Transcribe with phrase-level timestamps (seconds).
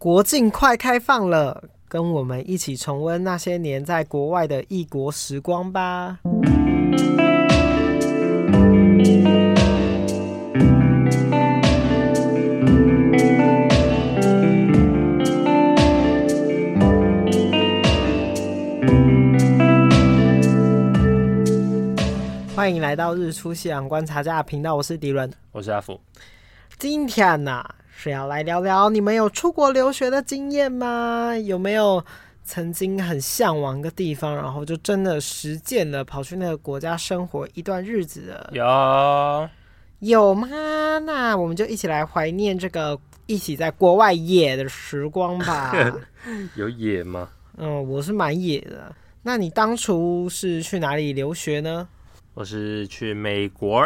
[0.00, 6.20] 国境快开放了，跟我们一起重温那些年在国外的异国时光吧。
[22.54, 26.00] 欢迎来到日出夕阳观察家的频道，我是迪伦，我是阿福。
[26.78, 27.74] 今天呢、啊？
[28.00, 31.36] 是要来聊聊你们有出国留学的经验吗？
[31.36, 32.00] 有没有
[32.44, 38.50] 曾经很向往一个地方，然后就真的实践了，跑去那个国家生活一段日子的？
[38.52, 39.48] 有
[39.98, 40.46] 有吗？
[41.00, 42.96] 那我们就一起来怀念这个
[43.26, 45.74] 一起在国外野的时光吧。
[46.54, 47.28] 有野吗？
[47.56, 48.94] 嗯，我是蛮野的。
[49.22, 51.88] 那你当初是去哪里留学呢？
[52.34, 53.84] 我是去美国。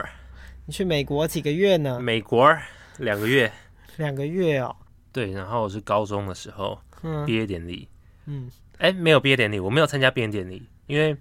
[0.66, 1.98] 你去美国几个月呢？
[1.98, 2.54] 美国
[2.98, 3.50] 两个月。
[3.96, 4.74] 两个月哦，
[5.12, 7.88] 对，然后我是高中的时候，嗯，毕业典礼，
[8.26, 11.16] 嗯，哎，没有毕业典礼，我没有参加毕业典礼，因为，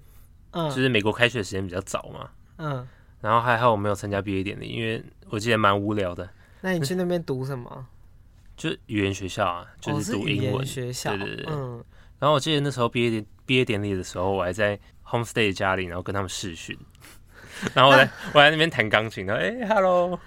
[0.52, 2.88] 嗯，就是美国开学的时间比较早嘛，嗯，
[3.22, 6.30] 然后还好我没有参加毕业典礼，因为我记得蛮无聊的。
[6.62, 7.86] 那你去那边读什么？
[8.56, 10.64] 就语言学校啊，就是读英文。
[10.64, 11.84] 学校，对对对，嗯。
[12.20, 16.78] 然后我记得那时候毕业典毕业典礼的时候，我还在 homestay 家里，然后跟他们视讯，
[17.74, 20.20] 然后我在我在那边弹钢琴，然后哎，hello。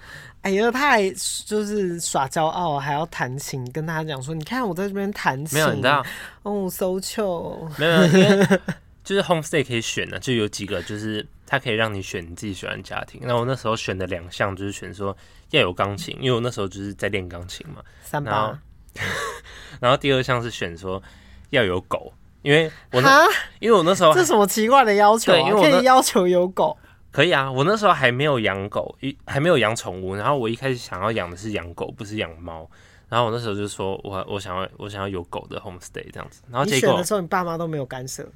[0.44, 1.08] 哎呀，他还
[1.46, 6.04] 就是耍骄傲，还要弹琴，跟他讲说：“你看我在这边弹琴。”没有，你知道？
[6.42, 7.66] 哦，so chill。
[7.78, 8.46] 没有，因为
[9.02, 13.22] 就是 homestay 可以选的，就有几个，就是它可以让你选你自己喜欢的家庭。
[13.24, 15.16] 那我那时候选的两项就是选说
[15.48, 17.82] 要有钢琴，因为我那时候就是在练钢琴嘛。
[18.02, 18.30] 三八。
[18.30, 18.58] 然后，
[19.80, 21.02] 然后第二项是选说
[21.48, 23.26] 要有狗，因为我那
[23.60, 25.38] 因为我那时候这什么奇怪的要求啊？
[25.38, 26.76] 因为我可以要求有狗。
[27.14, 30.16] 可以啊，我那时候还没有养狗，一还没有养宠物。
[30.16, 32.68] 然后我一开始想要养的是养狗，不是养猫。
[33.08, 36.42] 然后我那时候就说我我想要我想要有狗的 homestay 这样子。
[36.50, 38.28] 然后结果你选的时候，你爸妈都没有干涉？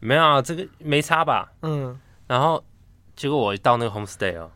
[0.00, 1.52] 没有啊，这个没差吧？
[1.60, 2.00] 嗯。
[2.26, 2.64] 然后
[3.14, 4.50] 结果我到那个 homestay 哦，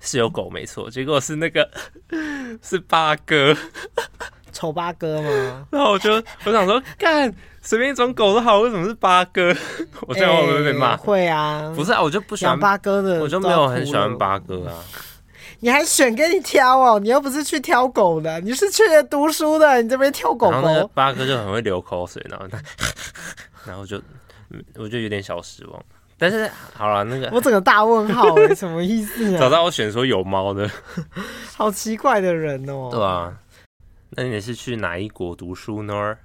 [0.00, 0.88] 是有狗没错。
[0.88, 1.70] 结果是那个
[2.62, 3.54] 是八哥，
[4.52, 5.66] 丑八哥吗？
[5.72, 6.12] 然后我就
[6.44, 7.32] 我想说干。
[7.62, 9.54] 随便一种狗都好，为什么是八哥？
[10.08, 10.96] 我这样会不会被骂？
[10.96, 14.72] 会啊，不是啊，我就不喜欢八哥的，我就没有很喜欢八哥啊。
[15.58, 16.98] 你还选给你挑哦？
[16.98, 20.52] 你又不是去挑狗的，你是去读书的，你这边挑狗狗。
[20.52, 22.58] 然后八哥就很会流口水，然后他，
[23.68, 24.00] 然后就，
[24.78, 25.84] 我就有点小失望。
[26.16, 29.38] 但是好了，那个我整个大问号哎，什么意思啊？
[29.38, 30.66] 找到我选说有猫的，
[31.54, 32.88] 好奇怪的人哦。
[32.90, 33.30] 对啊，
[34.10, 36.16] 那你是去哪一国读书呢？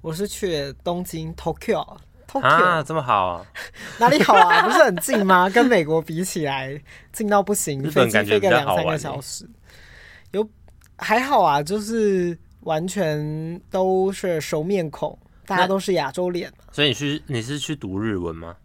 [0.00, 3.46] 我是去东京 Tokyo Tokyo 啊，这么好啊？
[4.00, 4.62] 哪里好啊？
[4.66, 5.48] 不是很近吗？
[5.52, 6.80] 跟美国比起来，
[7.12, 9.46] 近到不行，飞机飞个两三个小时。
[10.32, 10.48] 有
[10.96, 16.50] 还好啊，就是完全都是熟面孔，大家都是亚洲脸。
[16.72, 18.56] 所以你去你是去读日文吗？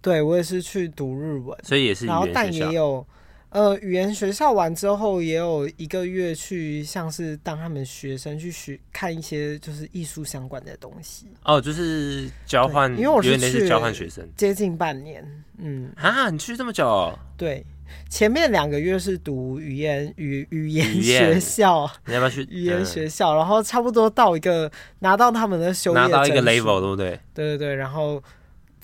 [0.00, 3.06] 对，我也是去读日文，所以也是，然后但也有。
[3.54, 11.28] 呃，语言学校完之后，也有一个月去，像是当他们学生去学看一些就是艺术相关的东西。
[11.44, 15.24] 哦，就是交换，因为我是去交换学生，接近半年。
[15.58, 17.16] 嗯啊，你去这么久哦？
[17.36, 17.64] 对，
[18.10, 23.36] 前面两个月是读语言语语言学校，你要不要去语言学校？
[23.36, 27.20] 然后差不多到一个拿到他们的修业拿到一个 level，对不对？
[27.32, 28.20] 对对对，然后。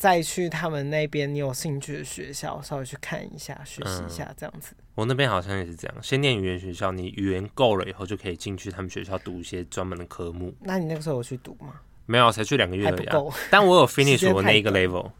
[0.00, 4.74] 再去他们那边你有兴趣的学校，稍微去看一下，学习一下这样子。
[4.78, 10.54] 嗯，我那边好像也是这样，先念语言学校，你语言够了以后就可以进去他们学校读一些专门的科目。
[10.60, 11.74] 那你那个时候有去读吗？
[12.06, 13.06] 没有，才去两个月而已。
[13.50, 15.10] 但我有 finish 我 那一个 level。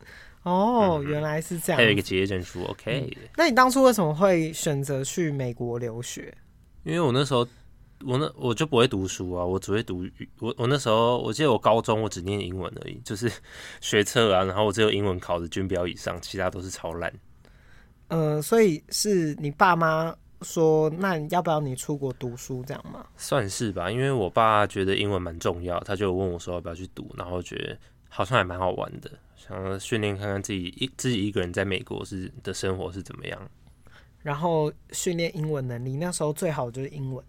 [0.44, 1.76] 哦，嗯，原来是这样。
[1.76, 3.06] 还有一个结业证书，OK。
[3.14, 6.32] 嗯，那你当初为什么会选择去美国留学？
[6.84, 7.46] 因为我那时候。
[8.06, 10.28] 我那我就不会读书啊，我只会读语。
[10.38, 13.30] 我我那时候我记得我高中我只念英文而已，就是
[13.80, 17.12] 学测啊，然后我只有英文考的均标以上，其他都是超烂。
[18.08, 23.06] 呃，所以是你爸妈说，那要不要你出国读书这样吗？
[23.16, 27.78] 算是吧，因为我爸觉得英文蛮重要，他就问我说要不要去读，然后觉得
[28.08, 33.50] 好像还蛮好玩的，想要训练看看自己一自己一个人在美国是的生活是怎么样，
[34.22, 35.96] 然后训练英文能力。
[35.96, 37.22] 那时候最好就是英文。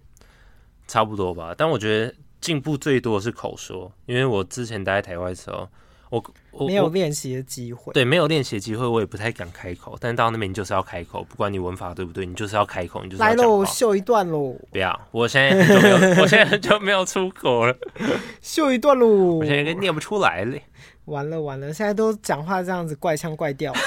[0.91, 5.65] 差不多吧，但我觉得进步最多的是口说，因为我之前待在台湾的时候，
[6.09, 6.21] 我
[6.51, 9.97] 我没有练习的机会，对，没有练习的机会，我也不太敢开口。
[10.01, 13.23] 但到那边你就是要开口，不管你文法对不对，你就是要开口，你就是。
[13.23, 14.53] 来喽，秀一段喽！
[14.69, 17.73] 不要，我现在很久没有， 我现在很久没有出口了，
[18.41, 19.07] 秀一段喽！
[19.37, 20.59] 我现在念不出来了，
[21.05, 23.71] 完了完了，现在都讲话这样子怪腔怪调。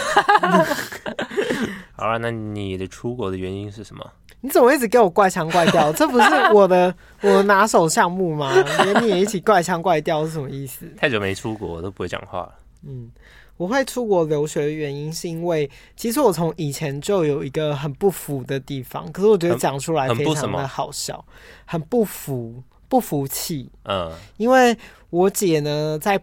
[1.97, 4.05] 好了，那你的出国的原因是什么？
[4.41, 5.93] 你怎么一直给我怪腔怪调？
[5.93, 8.53] 这不是我的 我的拿手项目吗？
[8.85, 10.87] 连你也一起怪腔怪调是什么意思？
[10.97, 12.55] 太久没出国我都不会讲话了。
[12.87, 13.11] 嗯，
[13.57, 21.25] 我会出国留学的原因是因为，其实我从以前就有一个很不服的地方，可是我觉得讲出来非常的好笑，
[21.65, 23.71] 很不服，不服气。
[23.85, 24.77] 嗯，因为
[25.11, 26.21] 我姐呢，在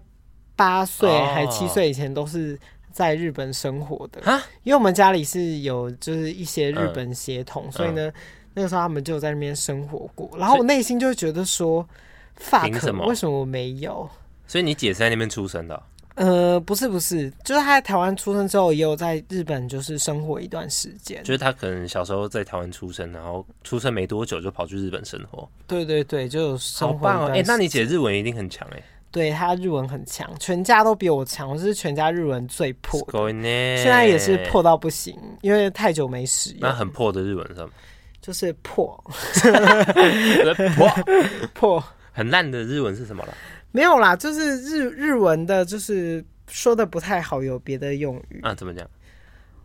[0.56, 2.60] 八岁还七岁以前都是。
[2.94, 4.22] 在日本生活的，
[4.64, 8.14] 因为我们家里是有就是一些日本血统，嗯、所以呢，嗯、
[8.54, 10.30] 那个时候他们就在那边生活过。
[10.38, 11.88] 然后我内心就会觉得说
[12.40, 12.72] ，fuck，
[13.08, 14.10] 为什么我没有？
[14.48, 15.84] 所以你姐是在那边出生的喔？
[16.16, 21.24] 呃，不是不是，就是她在台湾出生之后，也有在日本就是生活一段时间。
[21.24, 25.50] 就是她可能小时候在台湾出生，然后出生没多久就跑去日本生活。
[25.66, 27.08] 对对对，就有生活。
[27.08, 28.84] 哎、欸，那你姐日文一定很强哎、欸。
[29.12, 36.60] 对，他日文很强，全家都比我强，我是全家日文最破的，现在也是破到不行，因为太久没使用。
[36.62, 37.70] 那很破的日文是什么？
[38.22, 39.04] 就是破，
[40.78, 40.90] 破
[41.54, 41.84] 破。
[42.14, 43.34] 很烂的日文是什么了？
[43.72, 48.54] 没有啦，就是日日文的，就是说的不太好，有别的用语啊？
[48.54, 48.88] 怎么讲？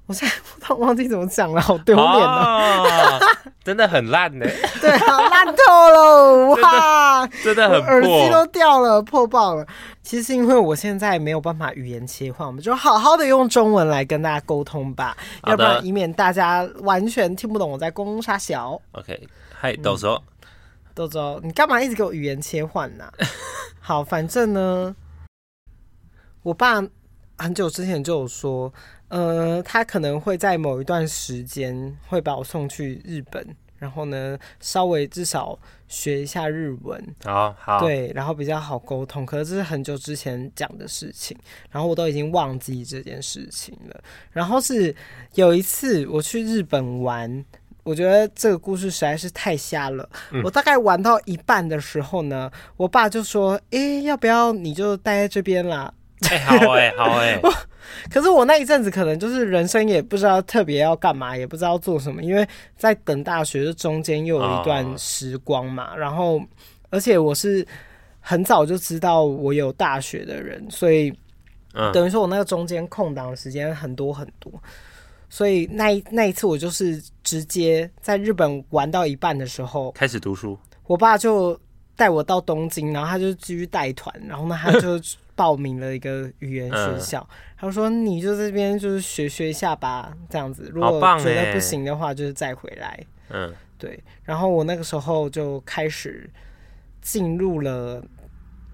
[0.07, 0.29] 我现
[0.61, 3.19] 在 忘记怎么讲了，好丢脸哦！
[3.65, 4.47] 真的很烂呢，
[4.81, 9.67] 对，好烂透了， 哇，真的很破，耳机都掉了，破爆了。
[10.03, 15.17] 其实因为我现在没有办法语言切换，我们就好好的用中文来跟大家沟通吧，
[15.47, 18.81] 要不然以免大家完全听不懂我在攻杀小。
[18.93, 20.23] OK，嗨，豆豆，
[20.95, 23.05] 豆豆，你干嘛一直给我语言切换呢？
[23.81, 24.95] 好，反正呢，
[26.45, 26.81] 我爸
[27.39, 28.73] 很久之前就有说。
[29.09, 33.47] 呃，他可能会在某一段时间会把我送去日本，
[33.79, 37.01] 然后呢，稍微至少学一下日文。
[37.25, 39.25] 好，好，对，然后比较好沟通。
[39.25, 41.37] 可是这是很久之前讲的事情，
[41.71, 44.01] 然后我都已经忘记这件事情了。
[44.33, 44.95] 然后是
[45.35, 47.45] 有一次我去日本玩，
[47.85, 50.09] 我觉得这个故事实在是太瞎了。
[50.33, 55.95] 嗯、我大概玩到一半的时候呢，我爸就说：“诶，要不要你就待在这边啦？”
[56.31, 57.43] 哎、欸，好哎、欸，好哎、欸。
[58.11, 62.47] 可是我那一阵子可能就是人生也不知道特别要干嘛，也不知道做什么，因为
[62.77, 65.95] 在等大学的中间又有一段时光嘛。
[65.97, 66.41] 然后，
[66.91, 67.67] 而且我是
[68.21, 71.13] 很早就知道我有大学的人，所以
[71.93, 74.53] 等于说我那个中间空档的时间很多很多。
[75.29, 81.59] 所以那一那一次我就是直接在日本玩到一半的时候开始读书，我爸就
[81.97, 85.01] 带我到东京，然后他就继续带团，然后呢他就。
[85.37, 90.71] 报名了一个语言学校，嗯、他说：“你就这边就是学学一下吧，这样子。
[90.73, 92.99] 如果觉得不行的话，就是再回来。”
[93.29, 94.03] 嗯，对。
[94.25, 96.27] 然后我那个时候就开始
[97.03, 98.03] 进入了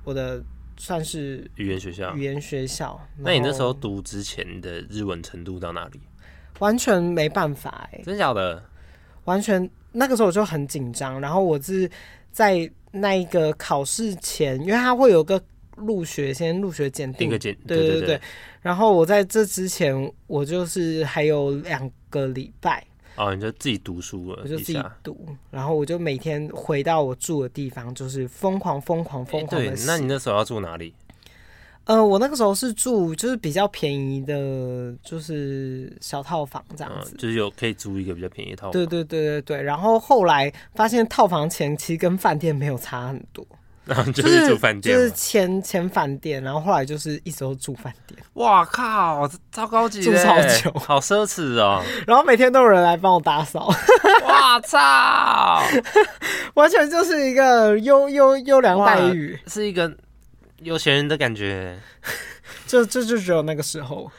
[0.04, 0.40] 我的
[0.76, 2.14] 算是语言学校。
[2.14, 2.96] 语言学校。
[3.16, 6.00] 那你那时候读之前的日文程度到哪里？
[6.60, 8.62] 完全没办法哎、欸，真假的？
[9.24, 11.20] 完全那个时候我就很紧张。
[11.20, 11.90] 然后我是
[12.30, 15.43] 在那一个考试前，因为他会有个。
[15.75, 18.21] 入学先入学检定，对对对对对。
[18.61, 22.87] 然后我在这之前，我就是还有两个礼拜
[23.17, 25.27] 哦，你就自己读书了，我就自己读。
[25.50, 29.75] 然后我就每天回到我住的地方，就是疯狂疯狂疯狂的。
[29.87, 30.94] 那你那时候要住哪里？
[31.84, 38.73] 呃，我那个时候是住就是比较便宜的，就是小套房这样子，就是有可以租一个比较便宜的套房。
[38.73, 39.62] 对对对对对。
[39.62, 43.46] 然后后来发现套房钱其实跟饭店没有差很多。
[43.84, 48.17] 然后就是住饭店，就是前前饭店，然后后来就是一直都住饭店。
[48.34, 51.82] 哇靠，超高级，住超久，好奢侈哦。
[52.06, 53.74] 然后每天都有人来帮我打扫。
[54.24, 55.60] 哇操，
[56.55, 59.93] 完全就是一个优优优良待遇，是一个
[60.62, 61.78] 有钱人的感觉。
[62.66, 64.10] 这这就只有那个时候，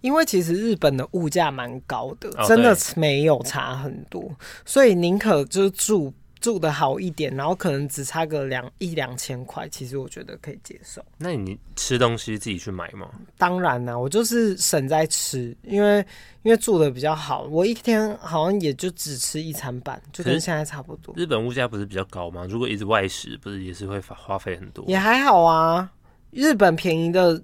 [0.00, 6.12] 因为其实日本的物价蛮高的，真的没有差很多，所以宁可就是住。
[6.42, 11.02] 住的好一点，然后可能只差个两一两千块，其实我觉得可以接受。
[11.16, 13.08] 那你吃东西自己去买吗？
[13.38, 16.04] 当然啦，我就是省在吃，因为
[16.42, 21.14] 因为住的比较好，我一天好像也就只吃一餐半，就跟现在差不多。
[21.16, 22.44] 日本物价不是比较高吗？
[22.50, 24.84] 如果一直外食，不是也是会花花费很多？
[24.88, 25.88] 也还好啊，
[26.32, 27.40] 日本便宜的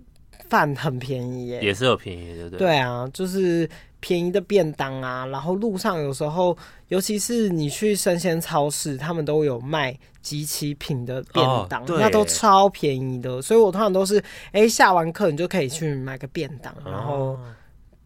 [0.49, 2.59] 饭很便宜耶，也是有便宜的，对。
[2.59, 3.69] 对啊，就是。
[4.01, 6.57] 便宜的便当啊，然后路上有时候，
[6.89, 13.43] 尤其是你去生鲜超市，他们都有卖即期品的便当，哦、那都超便宜的。
[13.43, 14.19] 所以我通常都是，
[14.53, 17.39] 哎、欸，下完课你就可以去买个便当，然后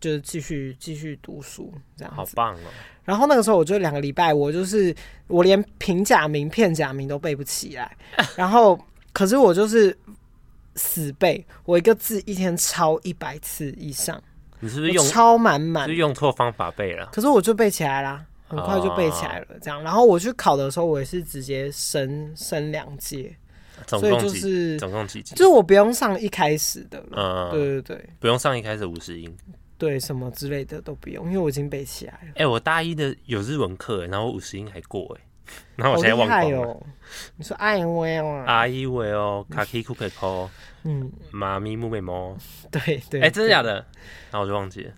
[0.00, 2.16] 就继续继续读书，这样子。
[2.16, 2.68] 好棒哦！
[3.04, 4.94] 然后那个时候，我就两个礼拜，我就是
[5.26, 7.94] 我连平假名、片假名都背不起来，
[8.34, 8.78] 然后
[9.12, 9.96] 可是我就是
[10.76, 14.22] 死背，我一个字一天抄一百次以上。
[14.62, 15.88] 你是不是用超满满？
[15.88, 17.06] 是用错方法背了？
[17.12, 19.46] 可是我就背起来啦，很快就背起来了。
[19.60, 23.34] 这样，哦、然后我去考的时候，我也是直接升升两届，
[23.88, 25.34] 总共就是总共几级？
[25.34, 27.50] 就是我不用上一开始的了。
[27.50, 29.36] 嗯，对对对，不用上一开始五十音，
[29.76, 32.28] 对，什么之类的都不用，因为我已经背起来了。
[32.28, 35.24] 哎、欸，我大一的有日文课，然后五十音还过哎。
[35.76, 36.60] 然后我现在忘光了。
[36.60, 36.82] 哦、
[37.36, 40.48] 你说阿因威哦，阿伊威哦，卡基库佩科，
[40.84, 42.36] 嗯，妈咪木美猫，
[42.70, 43.74] 对对，哎，真的假的？
[44.30, 44.92] 然后我就忘记了。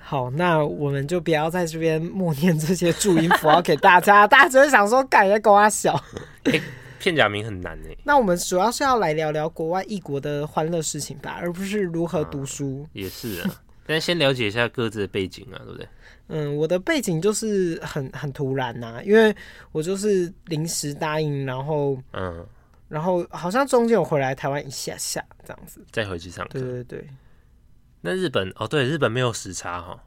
[0.00, 6.00] 好，那我们就不要在这边默念这些注音符号给大家， 大家只会想说，感觉狗啊小。
[6.44, 6.60] 哎，
[6.98, 7.96] 片假名很难哎。
[8.04, 12.86] 那我们主要是要来聊聊国外异国的欢乐事情吧，而不是如何读书。
[12.86, 13.50] 啊、也是啊，
[13.86, 15.88] 但先了解一下各自的背景啊，对不对？
[16.28, 19.34] 嗯，我的背景就是很很突然呐、啊，因为
[19.70, 22.44] 我就是临时答应，然后嗯，
[22.88, 26.58] 然后好像中间有回来台湾一下下这样子，再回去上课。
[26.58, 27.06] 对对对。
[28.00, 30.00] 那日本哦，对，日本没有时差哈、哦。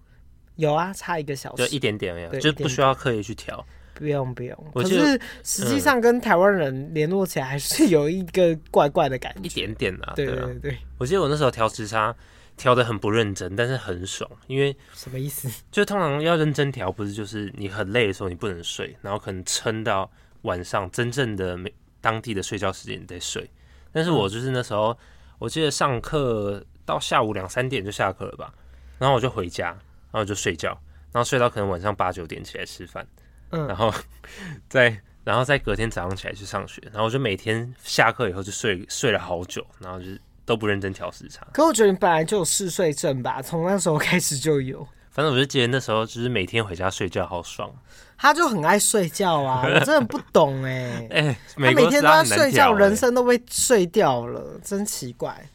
[0.58, 3.66] 有啊，差一个小时，就一点点没有，就不需要刻意去调。
[3.94, 10.14] 不用不用，可是实际上跟台湾人联络起来还是有一个怪怪的感觉，一点点啊。
[10.16, 12.14] 对对对，对，我记得我那时候调时差。
[12.60, 15.50] 调的很不认真，但是很爽，因为什么意思？
[15.72, 20.12] 就通常要认真调，不是就是你很累的时候你不能睡，然后可能撑到
[20.42, 23.50] 晚上真正的每当地的睡觉时间你得睡。
[23.94, 24.96] 但是我就是那时候，
[25.40, 28.54] 我记得上课到下午两三点就下课了吧，
[28.98, 29.68] 然后我就回家，
[30.12, 30.70] 然后就睡觉，
[31.14, 33.08] 然后睡到可能晚上八九点起来吃饭，
[33.52, 33.92] 嗯，然后
[34.68, 40.20] 再然后再隔天早上起来去上学，然后我就每天下课以后就睡睡了好久，然后就是。
[40.50, 43.40] 都不认真调时差，可我觉得你本来就有嗜睡症吧？
[43.40, 44.80] 从那时候开始就有。
[45.12, 47.72] 反正我就记得那时候就是每天回家睡觉好爽。
[48.18, 51.08] 他就很爱睡觉啊，我真的不懂 哎、欸。
[51.12, 55.48] 哎、欸，他每天都在睡觉，人生都被睡掉了，真奇怪。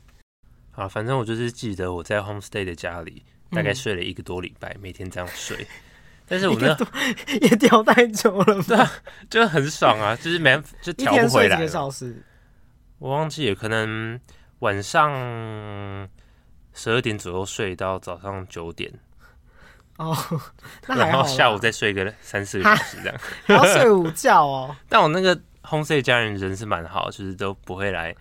[0.77, 5.67] 啊，反正我就是记得我在 homestay 的家里大概睡了一个多礼拜，嗯、每天这样睡。
[6.29, 6.69] 但是我那
[7.41, 8.93] 也调太久了， 对啊，
[9.29, 11.25] 就很爽啊，就是没就调不回来。
[11.25, 12.23] 一天睡几个小时？
[12.99, 14.21] 我忘记了，可能。
[14.61, 15.11] 晚上
[16.73, 18.93] 十二点左右睡到早上九点
[19.97, 20.17] 哦，
[20.89, 24.75] 然后下午再睡个三四个小时这样，然后睡午觉哦。
[24.89, 28.13] 但我那个 homestay 家人人是蛮好，就是都不会来，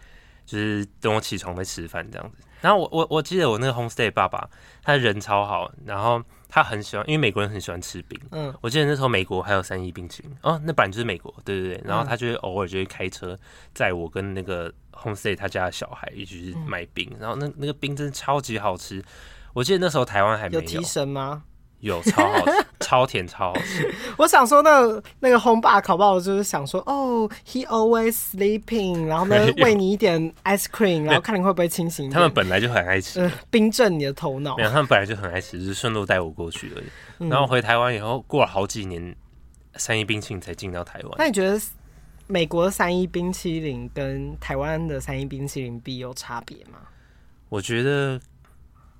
[0.46, 2.44] 就是等我起床再吃饭这样子。
[2.62, 4.48] 然后我我我记得我那个 homestay 爸爸，
[4.84, 6.22] 他人超好，然后
[6.54, 8.20] 他很喜欢，因为美国人很喜欢吃冰。
[8.30, 11.84] 嗯，我记得那时候美国还有三一冰淇淋哦，那本来就是美国，对对对。
[11.84, 13.38] 然后他就会偶尔就会开车
[13.74, 14.72] 载我跟那个。
[14.96, 19.04] Homestay 他家的小孩一起去买冰，嗯、然后那那个冰真的超级好吃。
[19.52, 20.62] 我记得那时候台湾还没有。
[20.62, 21.44] 有提神吗？
[21.84, 23.94] 有，超好吃，超甜，超好吃。
[24.18, 32.10] 我想说，那个那个轰爸烤爆，就是想说，哦，He always sleeping，然后呢，喂你一点 ice cream， 然后看你会不会清醒。
[32.10, 34.56] 他们本来就很爱吃，呃、冰镇你的头脑。
[34.56, 36.86] 没有，他们本来就很爱吃，就是顺路带我过去而已。
[37.20, 39.16] 嗯、然后回台湾以后，过了好几年，
[39.76, 41.12] 三一冰淇淋才进到台湾。
[41.18, 41.62] 那你觉得？
[42.26, 46.80] 美国的三一冰淇淋跟台湾的三一冰淇淋比有差别吗？
[47.50, 48.18] 我觉得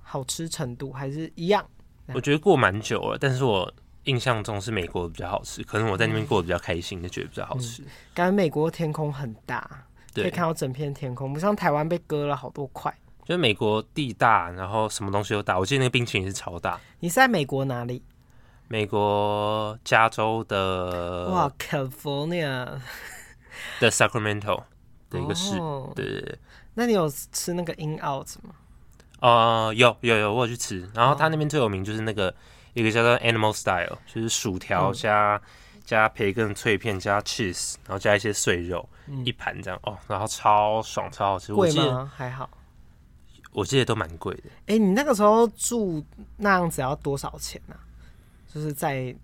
[0.02, 1.64] 好吃程度还是一样。
[2.12, 3.72] 我觉得过蛮久了，但是我
[4.04, 7.82] 印象中是美国的比较好吃，可能我在那边过得比较开心，就觉得比较好吃。
[7.82, 12.94] 嗯、感觉美国的天空很大，可以看到整片天空，不像台湾被割了好多块。
[13.24, 15.58] 就是美国地大，然后什么东西都大。
[15.58, 16.78] 我记得那个冰淇淋是超大。
[17.00, 18.02] 你是在美国哪里？
[18.68, 22.78] 美国加州的哇，California
[23.80, 24.62] 的 Sacramento
[25.08, 26.38] 的一个市，哦、对对对。
[26.74, 28.54] 那你有吃那个 In-N-Out 吗？
[29.24, 30.86] 哦、呃，有有有，我有去吃。
[30.94, 32.34] 然后他那边最有名就是那个、哦、
[32.74, 41.54] 一个叫做 Animal Style，就是薯条加、嗯、加培根脆片加 cheese，然后加一些碎肉，嗯、一盘这样哦，然后超爽超好吃。
[41.54, 42.12] 贵吗？
[42.14, 42.50] 还好。
[43.52, 44.42] 我记得都蛮贵的。
[44.66, 46.04] 哎、欸，你那个时候住
[46.36, 47.80] 那样子要多少钱呢、啊？
[48.52, 49.14] 就是在，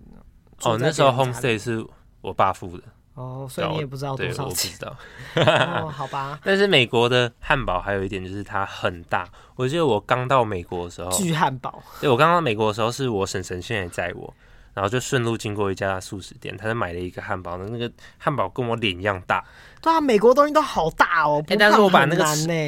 [0.57, 1.87] 在哦，那时候 homestay 是
[2.23, 2.85] 我爸付的
[3.21, 5.85] 哦，所以你也不知道多少钱，我不知道。
[5.85, 6.41] 哦，好吧。
[6.45, 9.29] 但是美国的汉堡还有一点就是它很大。
[9.57, 11.83] 我记得我刚到美国的时候，巨汉堡。
[12.01, 14.33] 对，我刚到美国的时候是我婶婶现在载我，
[14.75, 19.45] 然后就顺路经过一家素食店，他就买了一个汉堡，那个汉堡跟我脸一样大。
[19.83, 22.25] 对啊，美国东西都好大哦，不但是我把那个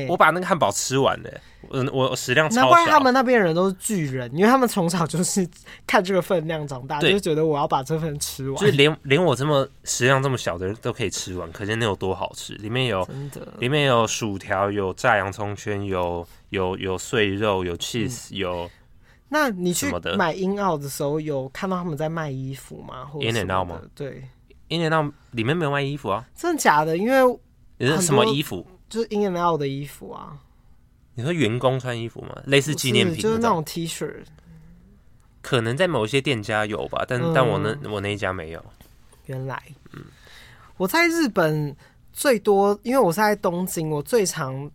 [0.08, 1.30] 我把那个汉堡吃完了。
[1.68, 5.46] 我我食量超小，难怪他们那边人都是巨人，因为他们从小就是
[5.86, 8.58] 看这个分量长大，对就觉得我要把这份吃完。
[8.58, 12.54] 就是连连我这么食量这么小的人都可以吃完，可见那有多好吃。
[12.54, 13.06] 里面有
[13.58, 18.70] 里面有薯条，有炸洋葱圈，有有有碎肉，有 cheese，、嗯、有。
[19.34, 23.06] 那你去买 In-N-Out 的时候，有看到他们在卖衣服吗？
[23.06, 23.80] 或 In-N-Out 吗？
[23.94, 24.28] 对
[24.68, 26.28] ，In and Out 里面没有卖衣服啊？
[26.34, 26.98] 真的假的？
[26.98, 27.40] 因为
[27.78, 28.66] 你是什么衣服？
[28.90, 30.36] 就是 In and Out 的衣服啊。
[31.14, 32.36] 你说员工穿衣服吗？
[32.44, 34.22] 类似纪念品，就是那种 T 恤。
[35.40, 38.62] 可能在某一些店家有吧，但、嗯、但我那我那一家没有。
[39.24, 39.62] 原来，
[39.94, 40.04] 嗯，
[40.76, 41.74] 我在日本
[42.12, 44.70] 最多，因为我是在东京，我最常，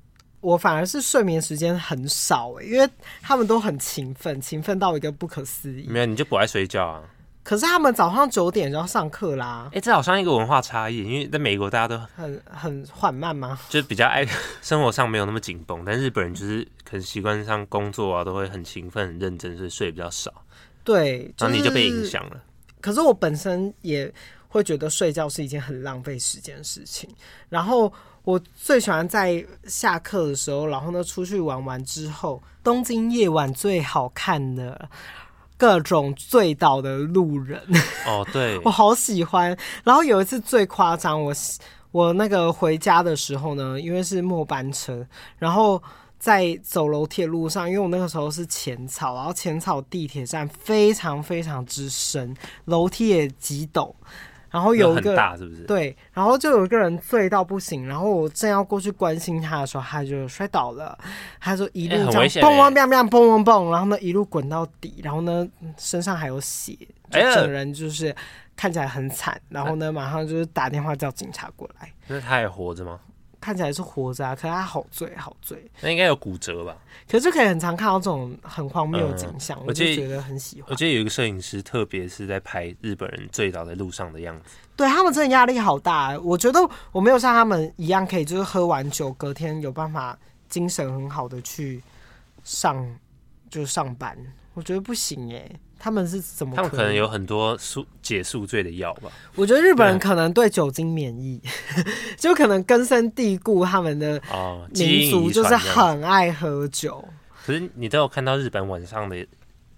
[0.47, 2.89] 我反而是睡眠时间很少哎，因为
[3.21, 5.85] 他们都很勤奋，勤奋到一个不可思议。
[5.89, 7.03] 没有，你就不爱睡觉啊？
[7.43, 9.65] 可是他们早上九点就要上课啦。
[9.71, 13.59] 哎、欸，这好像一个文化差异，因为在美国大家都很很缓慢吗？
[13.67, 14.25] 就是比较爱
[14.63, 20.31] 生活上没有那么紧绷，但日本人就是可能习惯上工作啊，都会很勤奋、很认真，所以睡比较少。
[20.85, 22.41] 对，然后你就被影响了。
[22.79, 24.09] 可是我本身也
[24.47, 27.09] 会觉得睡觉是一件很浪费时间的事情。
[27.49, 27.91] 然后
[28.27, 34.89] 我最喜欢在下课的时候，然后呢出去玩完之后，东京夜晚最好看的
[35.55, 37.63] 各种醉倒的路人。
[38.05, 39.57] 哦，对， 我好喜欢。
[39.85, 41.33] 然后有一次最夸张，我
[41.91, 45.07] 我那个回家的时候呢，因为是末班车，
[45.37, 45.81] 然后。
[46.19, 53.93] 在走楼梯的路上，因为我那个时候是浅草，然后浅草地铁站非常非常之深，楼梯也极陡，
[54.49, 55.63] 然后有一个是不是？
[55.63, 60.97] 对，然后就有一个人醉到不行，然后我正要过去关心他的时候，他就摔倒了，
[61.39, 66.73] 他说一路这样砰砰砰砰砰砰砰，然后呢一路滚到底，然后呢身上还有血，
[67.11, 68.15] 就整人就是
[68.55, 71.91] 看起来很惨，然后呢马上就是打电话叫警察过来。
[72.07, 72.99] 那他还活着吗？
[73.47, 76.75] 看起来是活着啊，可是他好醉好醉，那应该有骨折吧？
[77.07, 80.69] 可是就可以很常看到这种很荒谬的景象，嗯，我就觉得很喜欢。
[80.69, 84.57] 我记得有一个摄影师，特别是在拍日本人醉倒在路上的样子。
[84.75, 86.59] 对，他们真的压力好大，我觉得
[86.91, 91.81] 我没有像他们一样可以，就是喝完酒隔天有办法精神很好的去
[92.43, 92.85] 上
[93.49, 94.17] 就是上班，
[94.55, 95.57] 我觉得不行耶。
[95.79, 96.55] 他们是怎么？
[96.55, 99.11] 他们可能有很多宿解宿醉的药吧。
[99.35, 101.39] 我觉得日本人可能对酒精免疫，
[102.17, 104.21] 就可能根深蒂固，他们的
[104.71, 107.03] 民族就是很爱喝酒。
[107.45, 109.25] 可是你都有看到日本晚上的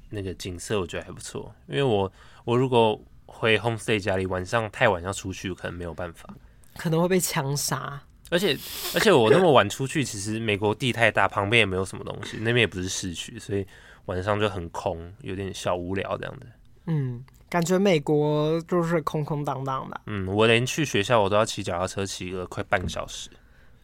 [0.10, 1.54] 那个景色，我觉得还不错。
[1.68, 2.12] 因为我
[2.46, 6.34] 我如果回 homestay 家里，晚上太晚要出去，可能没有办法，
[6.78, 8.02] 可能会被枪杀。
[8.32, 8.58] 而且
[8.94, 13.68] 而且我那么晚出去，其实美国地太大，旁边也没有什么东西，那边也不是市区，所以。
[14.06, 16.48] 晚上就很空，有点小无聊这样子。
[16.88, 20.02] 嗯，感觉美国就是空空荡荡的。
[20.08, 23.30] 嗯，我连去学校我都要骑脚踏车骑个快半个小时。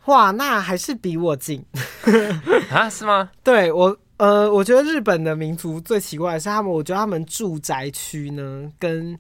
[0.06, 1.64] 哇，那还是比我近
[2.72, 2.90] 啊？
[2.90, 3.30] 是吗？
[3.44, 9.18] 对我，呃，我觉得日本的民族最奇怪的是他们，我觉得他们住宅区呢，跟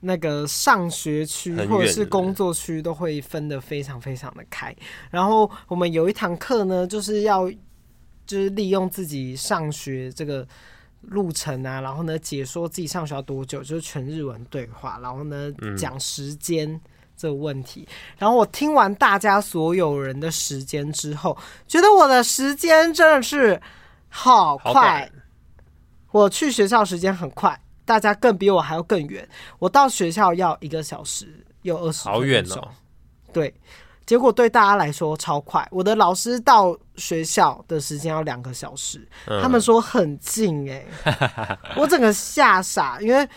[0.00, 4.74] 那个上学区或者是工作区都会分得非常非常的开。
[5.10, 7.48] 然后我们有一堂课呢，就是要。
[8.28, 10.46] 就是利用自己上学这个
[11.00, 16.78] 路程啊，然后呢，解说自己上学要多久，就是全日文对话，然后呢讲时间
[17.16, 17.88] 这个问题。
[18.18, 21.36] 然后我听完大家所有人的时间之后，
[21.66, 23.58] 觉得我的时间真的是
[24.10, 25.10] 好快。
[26.10, 29.26] 我去学校时间很快，大家更比我还要更远。
[29.58, 32.68] 我到学校要一个小时又二十，好远哦。
[33.32, 33.54] 对。
[34.08, 43.28] 结果对大家来说超快，我的老师到学校的时间要两个小时，嗯，他们说很近哎，欸， 我整个吓傻，因为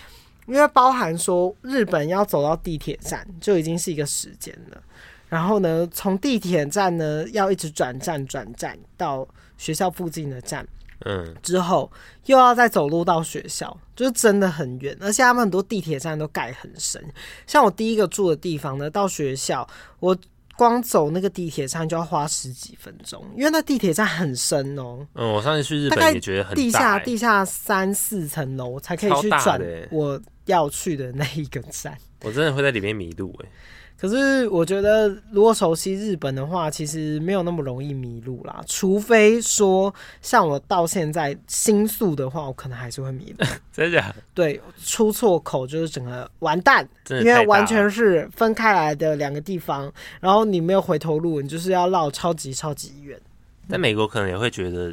[0.48, 4.82] 因为包含说日本要走到地铁站就已经是一个时间了，
[5.28, 10.66] 然后呢，从地铁站呢要一直转站转站到学校附近的站，
[11.04, 11.92] 嗯，之后
[12.28, 17.04] 又要再走路到学校，就是真的很远，而且他们很多地铁站都盖很深，
[17.46, 19.68] 像我第一个住的地方呢，到学校
[20.00, 20.18] 我。
[20.58, 25.08] 光走那个地铁站就要花十几分钟，因为那地铁站很深哦、喔。
[25.16, 29.60] 嗯，我上次去日本也觉得很大、欸、地下地下三四层楼才可以去转
[29.92, 31.98] 我要去的那一个站。
[32.24, 33.52] 我真的会在里面迷路哎、欸。
[34.02, 38.60] 可是我觉得，如果熟悉日本的话，其实没有那么容易迷路啦。
[38.66, 43.46] 除非说像我到现在新宿的话，我可能还是会迷路。
[43.72, 44.16] 真的？
[44.34, 53.22] 对，出错口就是整个完蛋，因为完全是分开来的两个地方，然后你没有回头路，你就是要绕超级超级远。
[53.70, 54.92] 在美国可能也会觉得，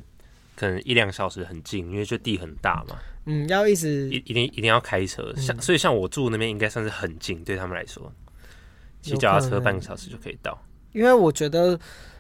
[0.55, 2.99] 可能一两小时很近，因为就地很大嘛。
[3.25, 8.13] 嗯，要一直一一定一定要开车，像、嗯、所以像我住那边应该算是很近，对他们来说。
[9.01, 10.59] 骑脚踏车半个小时就可以到，
[10.93, 11.79] 因为我觉得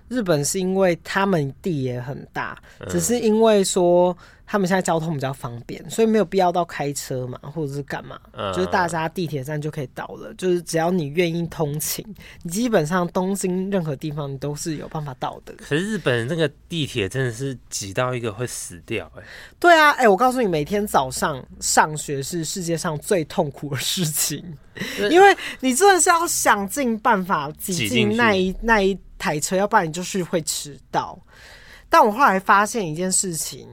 [0.08, 4.16] 日本是因为他们地也很大，只是因为说
[4.46, 8.18] 他们现在交通比较方便，所以没有必要到开车嘛，或者是干嘛，
[8.54, 12.02] 就是大家地铁站就可以到了，就是只要你愿意通勤，
[12.42, 15.54] 你基本上东京任何地方你都是有办法到的。
[15.58, 19.26] 可是日本那个地铁真的是挤到一个会死掉哎、欸。
[19.60, 24.42] 对啊，哎、欸，我告诉你，每天早上上学是世界上最痛苦的事情。
[25.10, 28.96] 因为你真的是要想尽办法挤进那一那一
[29.28, 31.18] 台车，要不然你就是会迟到。
[31.90, 33.68] 但我后来发现一件事情，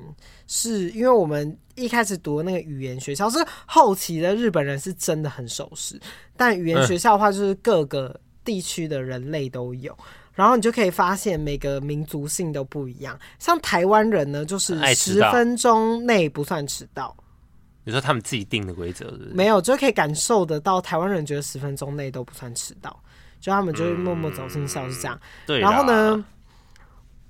[0.48, 6.00] 是因为我们一开始读的那个语言学校，是后期的日本人是真的很守时，
[6.36, 9.94] 但语言学校的话，就是各个地区的人类都有。
[9.94, 17.16] 嗯然后你就可以发现每个民族性都不一样，像台湾人呢，就是十分钟内不算迟到。
[17.86, 19.18] 你说他们自己定的规则？
[19.32, 23.02] 没有，就可以感受得到台湾人觉得十分钟内都不算迟到，
[23.46, 25.20] 就他们就会默默走进校是这样。
[25.46, 25.60] 对。
[25.60, 26.26] 然后呢，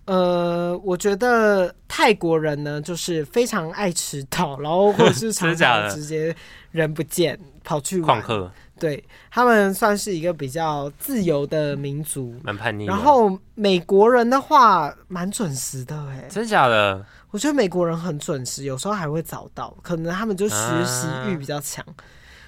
[0.05, 6.33] 呃，我觉得泰国人呢就是非常爱迟到，然后或者是 常常直接
[6.71, 8.49] 人不见跑去旷课。
[8.79, 12.85] 对，他们算是一个比较自由的民族，蛮叛逆。
[12.85, 17.05] 然后美国人的话，蛮准时的，哎，真假的？
[17.31, 21.83] 我觉得美国人很准时，有时候还会早到，可能他们就学习欲比较强。
[21.87, 21.95] 啊、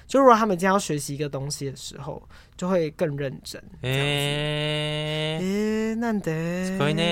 [0.06, 2.22] 就如果他们今天要学习一个东西的时候，
[2.58, 3.62] 就会更认真。
[3.82, 7.02] 哎哎，难得，可以呢。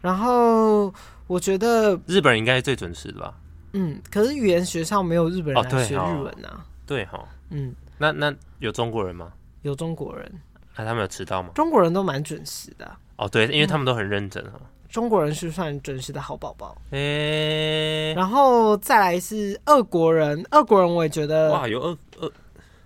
[0.00, 0.94] 然后
[1.26, 3.34] 我觉得日本人应该是最准时的吧？
[3.74, 6.64] 嗯，可是语言学校没有日本人来学日文啊。
[6.86, 7.74] 对哈、哦，嗯。
[7.98, 9.32] 那那有中国人吗？
[9.62, 10.32] 有中国人，
[10.76, 11.50] 那、啊、他们有迟到吗？
[11.56, 12.88] 中国人都蛮准时的。
[13.16, 14.60] 哦，对，因为他们都很认真哈、嗯。
[14.88, 16.80] 中国人是算准时的好宝宝。
[16.92, 22.32] 诶、欸，然后再来是俄国人，俄国人我也觉得哇，有俄俄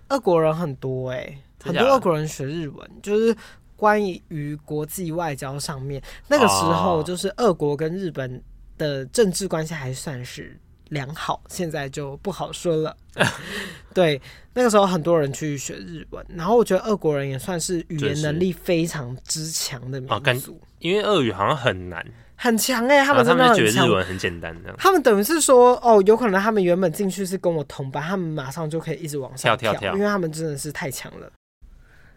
[0.08, 3.34] 俄国人很多哎、欸，很多俄国人学日文，就是
[3.76, 8.42] 关于国际外交上面，那个时候就是俄国跟日本
[8.78, 10.58] 的政治关系还算是
[10.90, 12.96] 良好，现在就不好说了。
[13.94, 14.20] 对，
[14.54, 22.04] 那个时候很多人去学日文，然后我觉得俄国人也算是语言能力非常之强的民族，因为俄语好像很难，
[22.36, 24.56] 很强哎、欸，他们真的很强，他们觉得日文很简单。
[24.78, 31.30] 他们等于是说，哦，有可能他们原本进去是跟我同班，他们马上就可以一直往上跳，跳，跳，因为他们真的是太强了。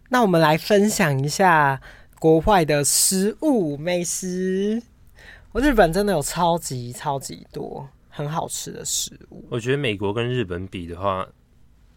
[0.09, 1.81] 那我们来分享一下
[2.19, 4.81] 国外的食物美食，
[5.51, 7.87] 我日本真的有超级超级多。
[8.17, 11.27] 很好吃的食物，我觉得美国跟日本比的话，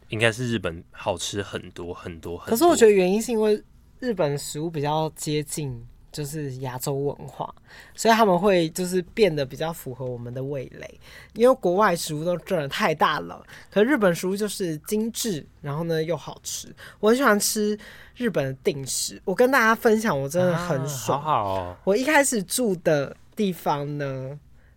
[0.08, 2.50] 应该是日本好吃很多很多很多。
[2.50, 3.62] 可是我觉得原因是因为
[4.00, 5.80] 日本食物比较接近
[6.18, 7.48] 就是亚洲文化，
[7.94, 11.00] 所以他们会就是变得比较符合我们的味蕾。
[11.35, 16.74] 因为国外食物都真的太大了，可日本食物就是精致，然后呢又好吃。
[16.98, 17.78] 我很喜欢吃
[18.16, 21.20] 日本的定食，我跟大家分享，我真的很爽。
[21.20, 21.76] 啊，好好哦。
[21.85, 24.37] 我一开始住的地方呢，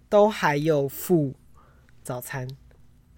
[0.09, 1.33] 都还有附
[2.03, 2.47] 早餐，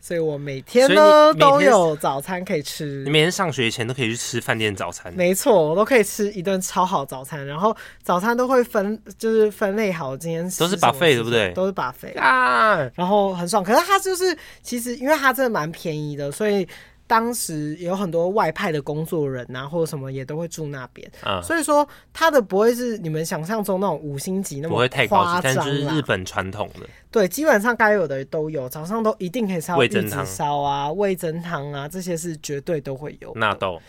[0.06, 3.06] 所以我每天呢都有早餐可以吃。
[3.06, 7.46] 你每天上学前都可以去吃饭店早餐，没错，我都可以吃一顿超好早餐。
[7.46, 11.54] 然后早餐都会分，就是分类好，今天都是 buffet 对不对？
[11.54, 13.64] 都是 buffet 啊，然后很爽。
[13.64, 16.68] 可是它就是其实因为它真的蛮便宜的，所以。
[17.14, 26.90] 当时有很多外派的工作人呐、啊，或者什么也都会住那边，嗯，所以说他的不会是你们想象中那种五星级那么不会太夸张，但就是日本传统的。
[27.12, 33.32] 对，基本上该有的都有，早上都一定可以烧玉子烧啊、味噌汤啊，这些是绝对都会有。
[33.36, 33.80] 纳豆，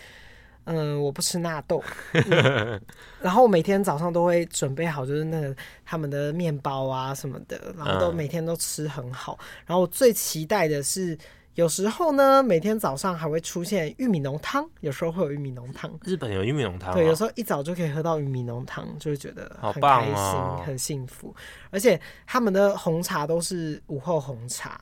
[0.64, 1.82] 嗯，我不吃纳豆、
[2.12, 2.78] 嗯。
[3.22, 9.38] 然后每天早上都会准备好，就是那个他们的面包啊什么的，然后都每天都吃很好。
[9.40, 11.16] 嗯、然后我最期待的是。
[11.55, 15.88] 有时候呢，每天早上还会出现玉米浓汤，有时候会有玉米浓汤。
[16.03, 21.33] 日本有玉米浓汤，对，有时候一早就可以喝到玉米浓汤，就会觉得很开心、哦、很幸福。
[21.71, 24.81] 而且他们的红茶都是午后红茶，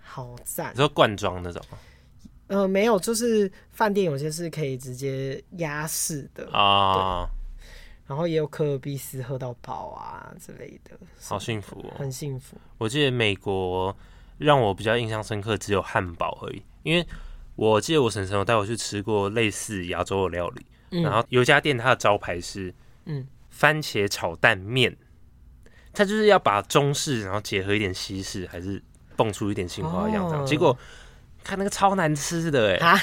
[0.00, 0.72] 好赞！
[0.72, 1.60] 你说罐装那种？
[2.46, 7.28] 呃，没有，就是饭店有些是可以直接压式的啊。
[8.06, 12.56] 然后也有可尔必思喝到饱啊之类的，好幸福哦，很幸福。
[12.78, 13.94] 我记得美国。
[14.38, 17.06] 让我比较印象深刻只有汉堡而已，因为
[17.56, 22.72] 我记得我婶婶有带我去吃过类似亚洲的料理，嗯，然后有一家店它的招牌是
[23.06, 24.96] 嗯番茄炒蛋面，
[25.92, 28.80] 它就是要把中式然后结合一点西式，还是
[29.16, 30.76] 蹦出一点新花样这样，哦，结果
[31.42, 33.00] 看那个超难吃的哎，啊，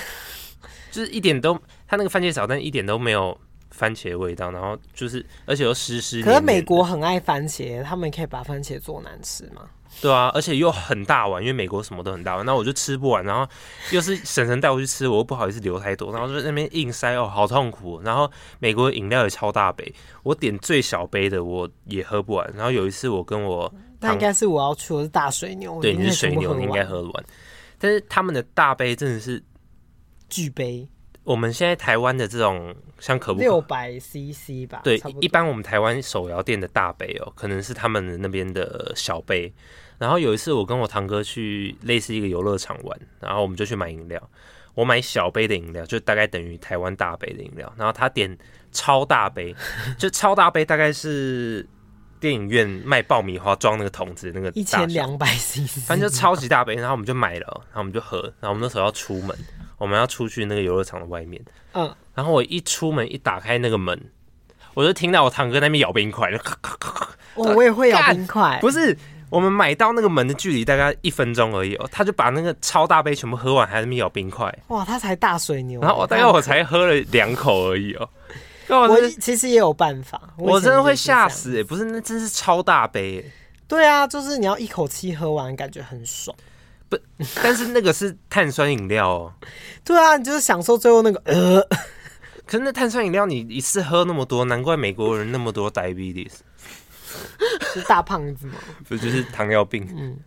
[0.90, 1.54] 就是一点都
[1.88, 3.38] 它那个番茄炒蛋一点都没有
[3.72, 6.24] 番茄味道，然后就是而且又湿湿。
[6.24, 9.70] 可是美国很爱番茄，他们可以把番茄做难吃吗？
[10.02, 13.24] 对啊，而且又很大碗，因为美国什么都很大碗，那我就吃不完。
[13.24, 13.48] 然后
[13.92, 18.02] 又是婶婶带我去吃，我又不好意思留太多，然后就在那边硬塞哦，好痛苦。
[18.04, 18.30] 然后
[18.60, 22.54] 美国饮料也超大杯，我点最小杯的我也喝不完。
[22.56, 27.26] 然后有一次我跟我，那应该是我要去，我是大水牛，对，你是水牛，你应该喝完。
[27.80, 29.42] 但是他们的大杯真的是
[30.30, 30.88] 巨杯。
[31.24, 34.82] 我们现在台湾的这种像可不六百 CC 吧？
[34.84, 39.52] 对，一般我们台湾手摇店的大杯哦，可能是他们那边的小杯。
[39.98, 44.22] 然后有一次，我跟我堂哥去类似一个游乐场玩，然后我们就去买饮料。
[44.74, 47.72] 我买小杯的饮料，就大概等于台湾大杯的饮料。
[47.78, 48.38] 然后他点
[48.74, 49.56] 超大杯，
[49.98, 51.66] 就超大杯大概是
[52.20, 59.34] 电影院卖爆米花装那个桶子那个一千两百 cc，反正就超级大杯，然后我们就买了，然后我们就喝，然后我们那时候要出门，
[59.78, 63.98] 我们要出去那个游乐场的外面，嗯，然后我一出门一打开那个门，
[64.74, 68.98] 我就听到我堂哥那边咬冰块，就咔咔咔，我我也会咬冰块，不是，
[69.36, 78.10] 我们买到那个门的距离大概一分钟而已哦，他就把那个超大杯全部喝完，还在那边咬冰块，哇，他才大水牛，然后我大概我才喝了两口而已哦。
[78.70, 81.64] 我其实也有办法，我真的会吓死哎、欸！
[81.66, 83.32] 不是，那真是超大杯、欸。
[83.68, 86.34] 对啊，就是你要一口气喝完，感觉很爽。
[86.88, 86.98] 不，
[87.44, 89.34] 但是那个是碳酸饮料哦。
[89.84, 91.62] 对啊，你就是享受最后那个呃。
[92.48, 96.34] 可是那碳酸饮料，你一次喝那么多，难怪美国人那么多 diabetes，
[97.74, 98.56] 是大胖子吗？
[98.88, 99.88] 不就是糖尿病？
[99.96, 100.18] 嗯。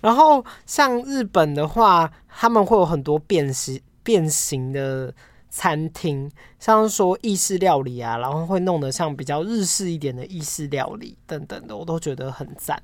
[0.00, 5.14] 然后像日本的话，他们会有很多变形变形的。
[5.50, 12.80] 餐厅像是说意式料理啊，然后会弄得像比较日式一点的意式料理等等的，我都觉得很赞。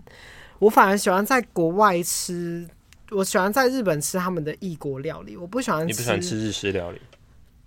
[0.59, 2.67] 我反而喜欢在国外吃，
[3.11, 5.87] 我喜欢在日本吃他们的异国料理，我不喜欢吃。
[5.87, 6.99] 你不喜欢吃日式料理？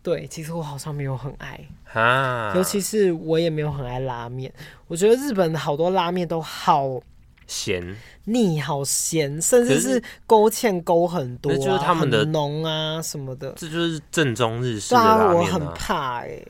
[0.08, 1.60] 对，其实我好像没有很爱
[1.92, 4.50] 啊，尤其是我也没有很爱拉面。
[4.88, 7.02] 我觉得日本好多拉面都好。
[7.48, 13.54] 咸腻好咸，甚至是勾芡勾很多、啊，那就是他们的浓啊什么的。
[13.56, 16.48] 这就是正宗日式的拉面、啊、我很怕哎、欸，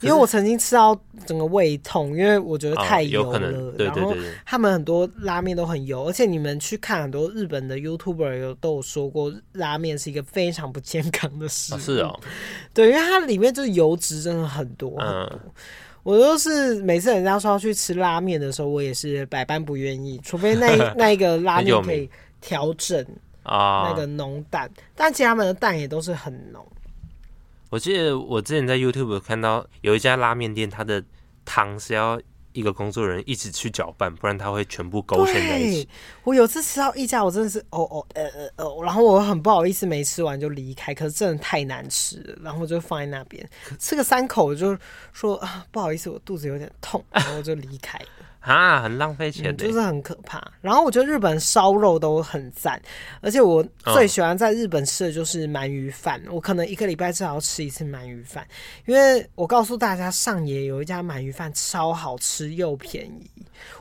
[0.00, 3.48] 因为我曾经吃到整个胃痛，因为我觉得太油了。
[3.50, 4.14] 哦、对对对，然后
[4.46, 11.76] 他们很多拉面都很油，而且你们去看很多日本的 YouTuber 有都有说过，拉面是一个非常不健康的食物。
[11.76, 12.20] 哦是哦，
[12.72, 15.30] 对，因为它里面就是油脂真的很多很多。
[15.32, 15.40] 嗯
[16.08, 22.08] 我都是每次人家说要去吃拉面的时候，我也是百般不愿意，除非那 那一个拉面可以
[22.40, 23.04] 调整
[23.42, 26.66] 啊那个浓淡，但其实他们的蛋也都是很浓。
[27.68, 31.04] 我记得我之前在 YouTube 看到有一家拉面店，它的
[31.44, 32.18] 汤是要。
[32.58, 35.88] 一个工作人员一起去搅拌，不然他会全部勾芡在一起。
[36.24, 44.76] 我有次吃到一家，我真的是哦哦呃呃呃，然后我很不好意思没吃完就离开，可是真的太难吃了，然后就放在那边吃个三口，就
[45.12, 48.06] 说啊不好意思，我肚子有点痛，然后我就离开了。
[48.40, 50.42] 啊，很浪费钱、嗯，就是很可怕。
[50.60, 52.80] 然后我觉得日本烧肉都很赞，
[53.20, 53.62] 而且我
[53.94, 56.22] 最喜欢在日本吃的就是鳗鱼饭。
[56.30, 58.46] 我可能一个礼拜至少要吃一次鳗鱼饭，
[58.86, 63.30] 因为我告诉大家，上野有一家鳗鱼饭超好吃又便宜，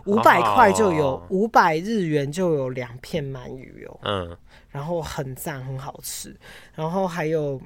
[0.06, 4.00] 五百块就有五百日元就有两片鳗鱼哦。
[4.04, 4.38] 嗯，
[4.70, 6.36] 然后很赞，很好吃。
[6.74, 7.62] 然后还有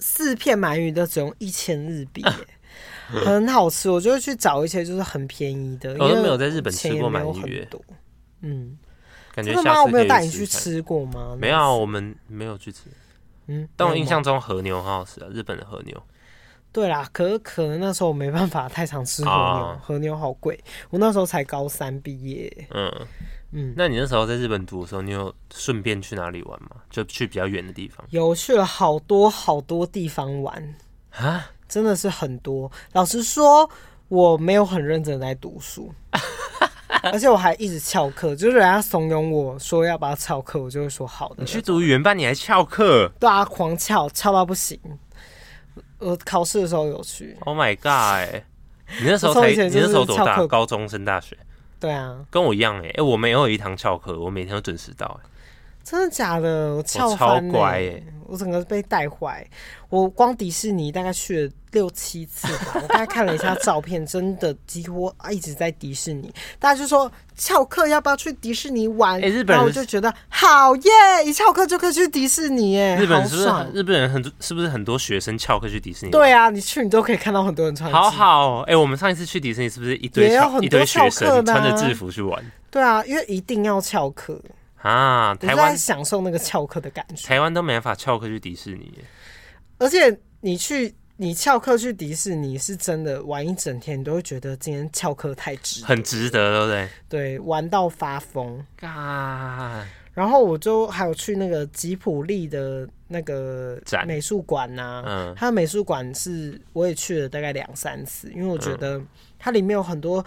[0.00, 2.46] 四片鳗鱼都只用一千日币耶。
[3.24, 5.92] 很好吃，我就会去找一些就是很便宜的。
[5.98, 7.66] 我都没有在日本吃过鳗鱼。
[8.40, 8.76] 嗯，
[9.34, 9.82] 感觉真的吗？
[9.82, 11.36] 我没有带你去吃过吗？
[11.38, 12.82] 没有，我们没有去吃。
[13.46, 16.02] 嗯，但我印象中和牛很好吃啊，日本的和牛。
[16.72, 20.58] 对啦，可是可能那时候我没办法太常吃和牛，和牛好贵。
[20.90, 22.68] 我那时候才高三毕业。
[22.70, 22.92] 嗯
[23.52, 26.70] 嗯，那你那时候在日本读的时候，你有顺便去哪里玩吗？
[26.90, 28.04] 就去比较远的地方？
[28.10, 30.74] 有去了好多好多地方玩
[31.12, 31.50] 啊。
[31.74, 32.70] 真的是很多。
[32.92, 33.68] 老实说，
[34.06, 35.92] 我没有很认真在读书，
[37.02, 38.36] 而且我还一直翘课。
[38.36, 41.38] 就是人家怂恿我说要不要翘课，我就会说好的。
[41.38, 43.10] 你去读语言班，你还翘课？
[43.18, 44.78] 对啊，狂翘，翘到不行。
[45.98, 47.36] 我考试的时候有去。
[47.40, 47.88] Oh my god！
[47.88, 48.44] 哎，
[49.00, 50.46] 你那时候才，你那时候多大？
[50.46, 51.36] 高中升大学？
[51.80, 52.88] 对啊，跟我一样哎。
[52.96, 55.20] 哎，我没有一堂翘课，我每天都准时到。
[55.20, 55.28] 哎，
[55.84, 56.74] 真的假的？
[56.76, 58.02] 我翘翻哎。
[58.26, 59.46] 我整个被带坏，
[59.90, 62.72] 我光迪士尼大概去了六七次吧。
[62.82, 66.32] 我大概看了一下照片，真的几乎一直在迪士尼。
[66.58, 69.20] 大家就说翘课要不要去迪士尼玩？
[69.20, 70.90] 哎、欸，日本人我就觉得好耶，
[71.26, 72.96] 一翘课就可以去迪士尼哎。
[72.96, 74.32] 日本是不是日本人很多？
[74.40, 76.10] 是不是很多学生翘课去迪士尼？
[76.10, 77.92] 对啊，你去你都可以看到很多人穿。
[77.92, 82.42] 好好哎、欸，我们上一次去迪士尼是不是一堆一堆学生穿着制服去玩？
[82.70, 84.40] 对啊，因为一定要翘课。
[84.84, 87.26] 啊，台湾享受那个翘课的感觉。
[87.26, 88.92] 台湾都没法翘课去迪士尼，
[89.78, 96.88] 而且你去你翘课去迪士尼是真的玩一整天，你都会觉得今天翘课太值得，很值得，对不对？
[97.08, 99.86] 对，玩到发疯啊！
[100.12, 109.00] 然后我就还有去那个吉普力的那个美术馆呐，嗯，它的美术馆是我也去了大概两三次，因为我觉得
[109.38, 110.22] 它里面有很多。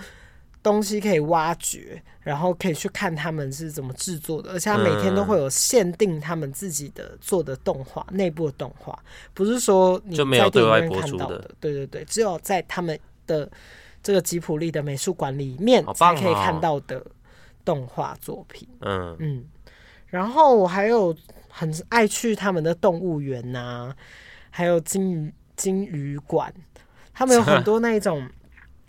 [0.67, 8.97] 东西可以挖掘，然后可以去看他们是怎么制作的，而且他每天都会有限定他们自己的做的动画，内部的动画，
[9.33, 13.49] 不是说你在电影院看到的，对对对，只有在他们的
[14.03, 17.03] 这个吉普力的美术馆里面才可以看到的
[17.63, 18.67] 动画作品。
[18.81, 19.15] 嗯。
[19.19, 19.45] 嗯，
[20.07, 21.15] 然后我还有
[21.49, 23.95] 很爱去他们的动物园呐、啊，
[24.49, 26.53] 还有金鱼金鱼馆，
[27.13, 28.27] 他们有很多那种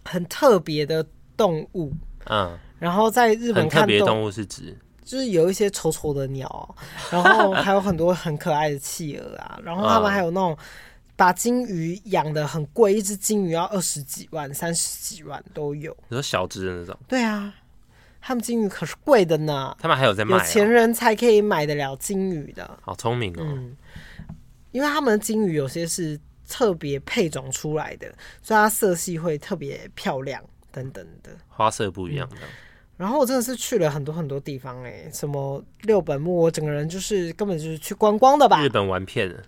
[0.05, 1.07] 很特别的。
[1.39, 1.91] 动物
[2.27, 6.77] 嗯，然后在日本看特别动物是指，就是有一些丑丑的鸟，
[7.11, 10.55] 然后还有很多很可爱的企鹅啊，然后他们还有那种
[11.17, 15.97] 把金鱼养的很贵，一只金鱼要二十几万、三十几万都有。
[16.09, 16.95] 你说小只的那种？
[17.07, 17.55] 对啊，
[18.21, 19.75] 他们金鱼可是贵的呢。
[19.81, 22.79] 他们还有在卖、哦，有钱人才可以买得了金鱼的。
[22.83, 23.41] 好聪明哦。
[23.41, 23.77] 嗯，
[24.73, 26.21] 因为他们的金鱼有些是。
[26.51, 28.09] 特别配种出来的，
[28.43, 30.43] 所以它色系会特别漂亮，
[30.91, 32.49] 等等的花色不一样的、嗯。
[32.97, 38.63] 然后我真的是去了很多很多地方哎、欸，什么六本木，我整个人就是根本就是去观光的吧。
[38.63, 39.43] 日本玩遍了，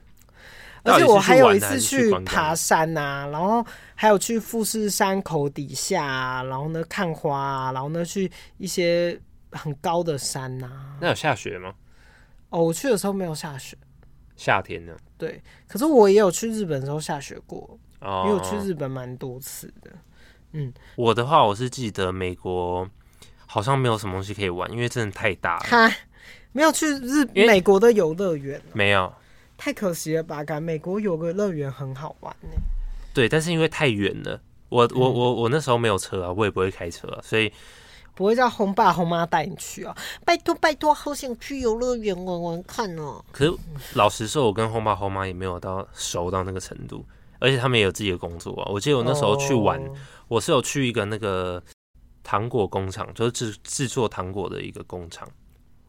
[0.85, 3.65] 而且我还有一次去爬山啊，然后
[3.95, 9.21] 还有去富士山口底下、啊，然后呢看花、啊，然后呢去一些
[9.53, 10.97] 很高的山呐、啊。
[11.01, 11.75] 那有下雪吗？
[12.51, 13.77] 哦，我去的时候没有下雪。
[14.37, 14.97] 夏天呢？
[15.19, 19.91] 对，可是我也有去日本的时候下雪过，哦，因为我去日本蛮多次的。
[20.53, 22.89] 嗯，我的话，我是记得美国
[23.47, 25.65] 好像没有什么东西可以玩，因为真的太大了。
[25.65, 25.91] 哈，
[26.53, 28.61] 没有去日美国的游乐园？
[28.73, 29.13] 没有，
[29.57, 30.43] 太可惜了吧？
[30.43, 32.49] 感美国有个乐园很好玩呢。
[33.15, 37.53] 对，但是因为太远了，我我我我那时候没有车啊，我也不会开车啊，所以。
[38.13, 39.97] 不会叫红爸红妈带你去啊？
[40.27, 43.25] 拜托拜托，好想去游乐园玩玩看哦。
[43.33, 43.53] 可是
[43.95, 47.03] 老实说，我跟红爸红妈也没有到熟到那个程度，
[47.41, 48.71] 而且他们也有自己的工作啊。
[48.71, 49.93] 我记得我那时候去玩，哦、
[50.29, 51.63] 我是有去一个那个
[52.23, 55.29] 糖果工厂，就是制制作糖果的一个工厂。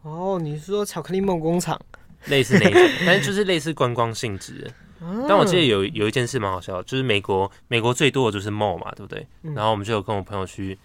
[0.01, 1.79] 哦，你是说巧克力梦工厂？
[2.25, 4.71] 类似那种， 但是就是类似观光性质
[5.27, 9.27] 但我记得有有一件事蛮好笑，就是美国美国最多的就是 mall 嘛，对不对？
[9.43, 10.77] 嗯、然后我们就有跟我朋友去。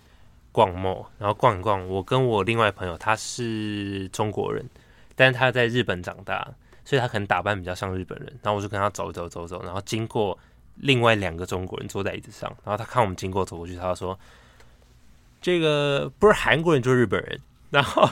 [0.52, 1.86] 逛 mall，然后逛一逛。
[1.86, 4.66] 我跟我另外朋友，他是中国人，
[5.14, 6.50] 但是他在日本长大，
[6.82, 8.26] 所以他可能打扮比较像日本人。
[8.42, 10.38] 然后我就跟他走走走走，然后经过
[10.76, 14.18] 另外两个中国人坐在椅子上，然后他看我们经过走过去，他就说
[15.42, 18.08] ：“这个不是韩国人就是日本人。”然后，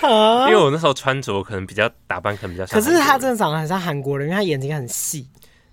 [0.48, 5.26] 因为我那时候穿着可能比较打扮，可能比较像，可是他真的长得很像韩国人，因为他眼睛很细。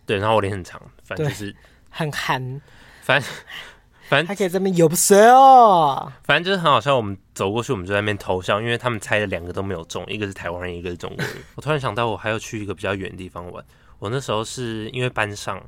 [0.06, 1.56] 对，然后我脸很长，反正就是
[1.90, 2.62] 很韩，
[3.02, 3.30] 反正。
[4.10, 6.96] 反正他可以这边有不谁哦，反正就是很好笑。
[6.96, 11.36] 我们走过去，我们就在那边偷笑，因为他们猜的两个都没有中，一个是台湾人，一个是中国人。
[11.56, 13.64] 我突然想到，我还要去一个比较远的地方玩。
[14.00, 15.60] 我那时候是因为班上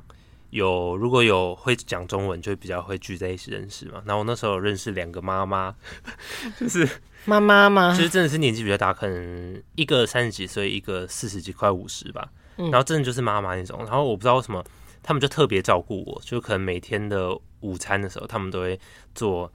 [0.56, 4.02] 有如果有会讲中文，就会比较会聚在一起认识嘛。
[4.04, 5.74] 然后我那时候有认识两个妈妈，
[6.58, 6.88] 就是
[7.24, 7.94] 妈妈吗？
[7.96, 12.28] 就是真的是年纪比较大，可能一个三十几岁，一个四十几，快五十吧。
[12.56, 13.78] 然后真的就是妈妈那种。
[13.80, 14.64] 然后我不知道为什么。
[15.08, 18.76] 他们就特别照顾我，就可能每天的午餐的时候，他们都会
[19.14, 19.52] 做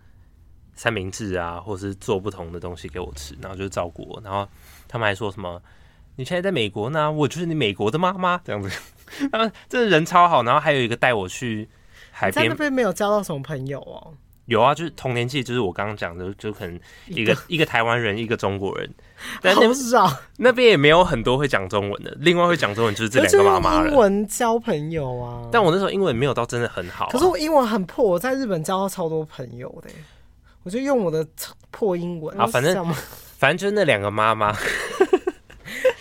[0.76, 4.22] 三明治啊，或是做不同的东西给我吃，然后就照顾我。
[4.24, 4.48] 然后
[4.88, 5.62] 他们还说什么
[6.16, 8.70] ：“你现在在美国呢，我就是你美国的妈妈。”这样子，
[9.32, 10.44] 他们真的人超好。
[10.44, 11.68] 然后还有一个带我去
[12.12, 14.14] 海边，在那边没有交到什么朋友哦。
[14.46, 18.90] 有啊，就是同年纪，就是我刚刚讲的，就可能一个一个，台湾人，一个中国人，
[19.42, 20.12] 但好少。
[20.38, 23.90] 那边也没有很多会讲中文的，另外会讲中文就是这两个妈妈了。
[23.90, 27.10] 英文交朋友啊，但我那时候英文没有到真的很好啊。
[27.12, 29.90] 可是我英文很破，我在日本交到超多朋友的，
[30.64, 31.26] 我就用我的
[31.70, 32.76] 破英文啊，反正
[33.38, 34.54] 反正就是那两个妈妈。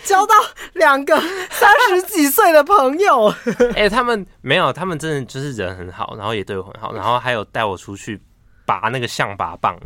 [0.03, 0.33] 交到
[0.73, 3.27] 两个三十几岁的朋友，
[3.75, 8.21] 哎、欸，他们没有，他们真的就是人很好，然后也对我很好，然后还有带我出去
[8.65, 9.77] 拔那个象拔蚌，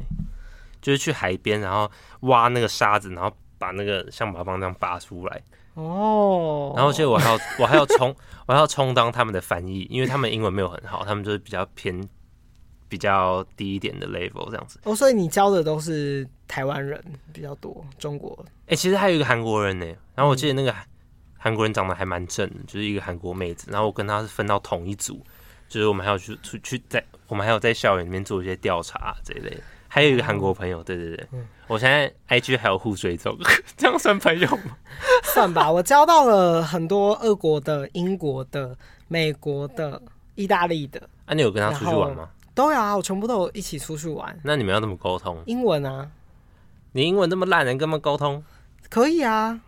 [0.82, 1.90] 就是去海边，然后
[2.22, 5.42] 挖那个沙子，然后把那个象拔蚌这样拔出来。
[5.74, 12.02] 哦，然后其实我还要我还要充我还要充当他们的翻译，因为他们英文没有很好，他们就是比较偏
[12.88, 14.80] 比较低一点的 level 这样子。
[14.84, 17.02] 哦，所以你教的都是台湾人
[17.34, 18.38] 比较多，中国。
[18.66, 19.86] 哎、欸，其实还有一个韩国人呢。
[20.16, 20.74] 然后我记得那个
[21.38, 23.70] 韩国人长得还蛮正的，就是一个韩国妹子。
[23.72, 25.22] 然后我跟她是分到同一组，
[25.68, 29.58] 就是我们还要去出去在我们还有在校园里面做一些调查这一类。
[29.88, 31.28] 还有一个韩国朋友，对对对，
[31.68, 33.38] 我现在 IG 还有互追踪，
[33.78, 34.78] 这样算朋友吗？
[35.24, 40.02] 算吧，我交到了很多俄国的、英国的、美国的、
[40.36, 41.02] 意大利的。
[41.26, 42.30] 啊，你有跟他出去玩吗？
[42.56, 44.36] 都有啊，我全部都有一起出去玩。
[44.44, 45.44] 那你们要怎么沟通？
[45.46, 46.10] 英文啊。
[46.94, 48.42] 你英文这么烂，能跟他们沟通？
[48.90, 49.60] 可以啊，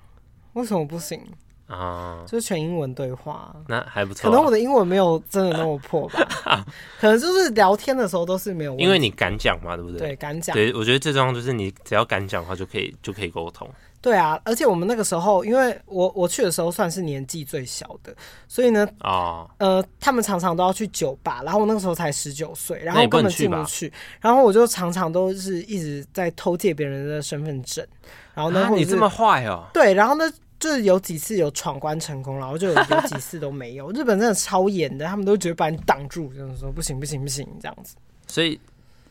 [0.54, 1.22] 为什么不行
[1.68, 2.24] 啊？
[2.26, 4.30] 就是全英文对话，那还不错。
[4.32, 6.26] 可能我的英文没有真的那么破吧，
[7.02, 8.84] 可能就是聊天的时候都是没有问题。
[8.86, 10.00] 因为你敢讲嘛，对不对？
[10.00, 10.56] 对，敢讲。
[10.56, 13.70] 对，我觉得最重要就是你只要敢讲的话，就可以就可以沟通。
[14.08, 18.16] 对啊，而且我们那个时候，因为我我去的时候算是年纪最小的，
[18.48, 23.92] 所以呢，啊，呃，他们常常都要去酒吧，然后我那个时候才十九岁，然后根本进不去，
[24.22, 27.86] 然后我就常常都是一直在偷借别人的身份证，
[28.34, 29.66] 然后呢，啊、你这么坏哦？
[29.74, 30.24] 对，然后呢，
[30.58, 33.92] 就是有几次有闯关成功，然后就有有几次都没有。
[33.92, 37.98] 日本真的超严的，他们都觉得把你挡住，就是说不行不行不行这样子。
[38.26, 38.58] 所以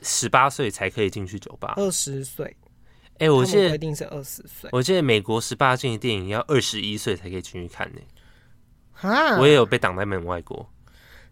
[0.01, 2.57] 十八岁才可以进去酒吧，二十岁。
[3.19, 4.69] 哎，我记得规定是二十岁。
[4.73, 8.01] 我记得美国十八禁的电影要二十一岁才可以进去看呢。
[9.01, 10.69] 啊，我也有被挡在门外过，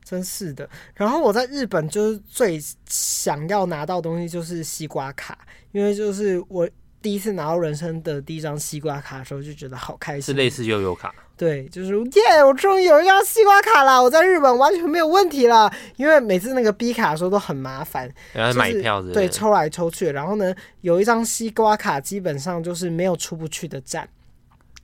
[0.03, 0.69] 真是的。
[0.95, 5.39] 然后我在日本就是最想要拿到东西就是西瓜卡，
[5.73, 6.69] 因为就是我
[7.01, 10.23] 第一次拿到人生的第一张西瓜卡的时候，就觉得好开心。
[10.23, 11.15] 是类似悠游卡。
[11.37, 12.45] 对，就是耶！
[12.45, 15.69] 我终于有一张西瓜卡了，我在日本完全没有问题了。
[15.97, 20.11] 因为每次那个 B 卡的时候都很麻烦，然后买票子，对，抽来抽去。
[20.13, 24.09] 然后呢，有一张西瓜卡，基本上就是没有出不去的站，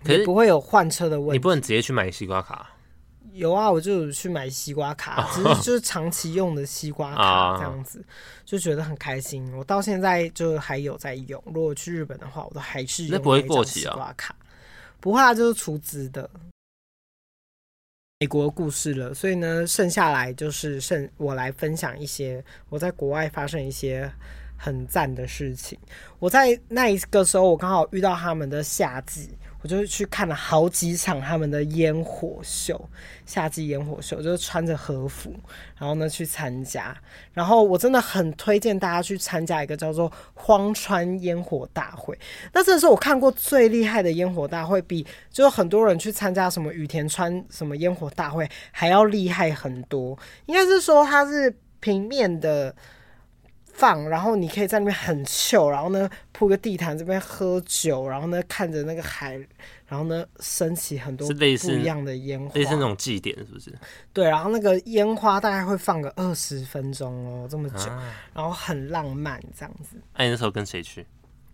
[0.05, 1.33] 可是不会有换车的问题。
[1.35, 2.69] 你不能直接去买西瓜卡？
[3.33, 8.05] 有啊，我就去买西瓜卡，只是就是长期用的西瓜卡这样子，
[8.45, 9.49] 就觉得很开心。
[9.57, 11.41] 我到现在就还有在用。
[11.47, 14.35] 如果去日本的话，我都还是用那不会过期啊，西瓜卡。
[15.01, 16.29] 不怕，就是出资的
[18.19, 24.13] 美国故事了，所以呢，剩下来就是剩我来分享一些我在国外发生一些
[24.57, 25.79] 很赞的事情。
[26.19, 29.31] 我在那一个时候，我刚好遇到他们的夏季。
[29.63, 32.89] 我就是去看了好几场他们的烟火秀，
[33.27, 35.35] 夏季烟火秀，就是穿着和服，
[35.77, 36.97] 然后呢去参加。
[37.33, 42.19] 然后我真的很推荐大家去参加一个叫做荒川烟火大会。
[42.53, 50.19] 那这是我看过最厉害的烟火大会，比就很多人去参加什么羽田川什么烟火大会还要厉害很多。
[50.47, 52.75] 应该是说它是平面的。
[53.81, 59.39] 放，然后你可以在那边很 chill，然后呢铺个地毯这边喝酒，然后呢看着那个海，
[59.87, 63.73] 然后呢升起很多不一样的烟花，类似那种祭典是不是？
[64.13, 69.97] 对，然后那个烟花大概会放个二十分钟哦，这么久，啊、然后很浪漫这样子。
[70.13, 71.07] 哎、啊，你那时候跟谁去？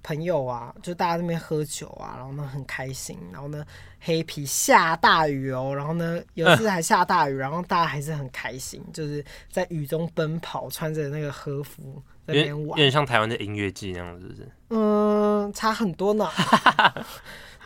[0.07, 3.67] 朋友啊，就大家那边喝酒啊，然后呢很开心，然后呢
[3.99, 14.49] 黑皮下大雨哦，然后呢有一次还下大雨，然后大家还是很开心，就是在雨中奔跑，穿着那个和服在那边玩，有点像台湾的音乐季那样子，是不是？
[14.71, 16.29] 嗯，差很多呢。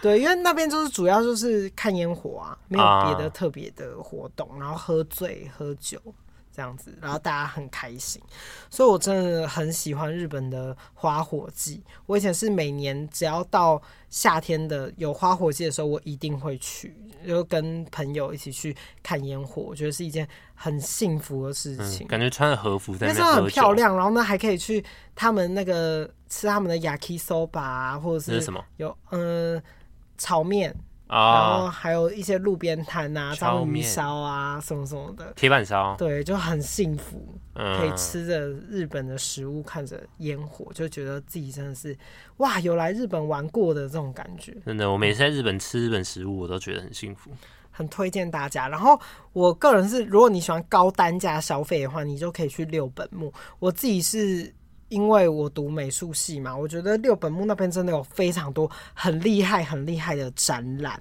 [0.01, 6.01] 对，因为那边就是主要就是看烟火啊，没有别的特别的活动，然后喝醉喝酒。
[6.61, 8.21] 这样子，然后大家很开心，
[8.69, 11.83] 所以我真的很喜欢日本的花火季。
[12.05, 13.81] 我以前是每年只要到
[14.11, 16.95] 夏天的有花火季的时候，我一定会去，
[17.27, 19.63] 就跟朋友一起去看烟火。
[19.63, 22.07] 我觉得是一件很幸福的事情。
[22.07, 23.97] 嗯、感觉穿着和服在那很漂亮。
[23.97, 24.85] 然后呢，还可以去
[25.15, 29.63] 他们那个吃他们的 yakisoba 啊，或者是什么有嗯
[30.19, 30.77] 炒面。
[31.11, 41.97] 然后还有一些路边摊啊，章鱼烧啊，什么什么的，铁板烧，对，就很幸福，嗯、可以吃着日本的食物，看着烟火，就觉得自己真的是
[42.37, 44.57] 哇，有来日本玩过的这种感觉。
[44.65, 47.31] 真的，我每次在日本吃日本食物，我都觉得很幸福，
[47.71, 48.69] 很推荐大家。
[48.69, 49.01] 然后
[49.33, 53.33] 我个人是，如果你喜欢高单价消费的话，你就可以去六本木。
[53.59, 54.55] 我自己是。
[54.91, 61.01] 因为我读美术系嘛，我觉得六本木那边真的有非常多很厉害、很厉害的展览，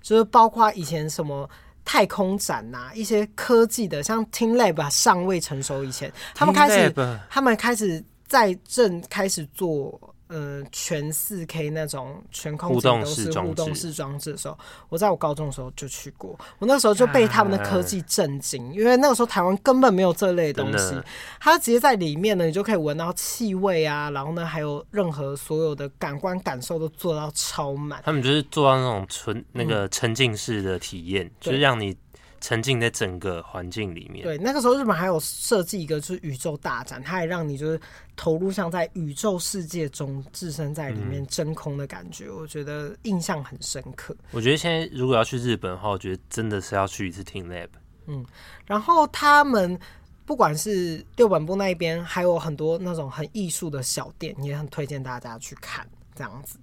[0.00, 1.50] 就是包括以前什么
[1.84, 6.94] 太空展呐、啊，一些科技的，像 TeamLab 尚未成熟以前，他们开始，
[7.28, 10.00] 他们开始在正开始做。
[10.28, 14.58] 呃，全四 K 那种全空间都是互动式装置的时候，
[14.88, 16.38] 我在我高中的时候就去过。
[16.58, 20.94] 我那时候就被他们的科技震惊，因为那个时候台湾根本没有这类东西。
[21.38, 28.02] 它直接在里面呢，你就可以闻到气味啊，然后呢，还有任何所有的感官感受都做到超满。
[28.04, 31.96] 他们就是做到那种纯那个沉浸式的体验，嗯、就是让你。
[32.44, 34.22] 沉浸在整个环境里面。
[34.22, 37.80] 对，那个时候日本还有设计一个就是宇宙大展，它也让你就是
[38.16, 44.14] 投入像在宇宙世界中置身在里面真空的感觉，嗯、我觉得印象很深刻。
[44.30, 47.68] 我觉得现在如果要去日本的话，我觉得真的是要去一次 TeamLab。
[48.08, 48.22] 嗯，
[48.66, 49.80] 然后他们
[50.26, 56.58] 不管是六本部那一边，还有很多那种很艺术的小店，也很推荐大家去看这样子。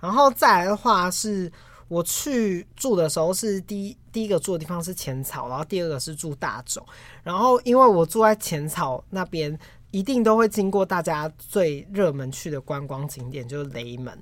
[0.00, 1.52] 然后再来的话是。
[1.88, 6.84] 我去住的时候是第一第一个住的地方是浅草，然后第二个是住大冢。
[7.22, 9.56] 然后因为我住在浅草那边，
[9.90, 14.18] 一定都会经过大家最热门去的观光景点，就是雷门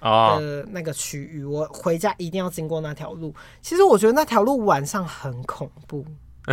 [0.00, 1.44] 的那个区域。
[1.44, 3.34] 我回家一定要经过那条路。
[3.60, 6.06] 其实我觉得那条路晚上很恐怖，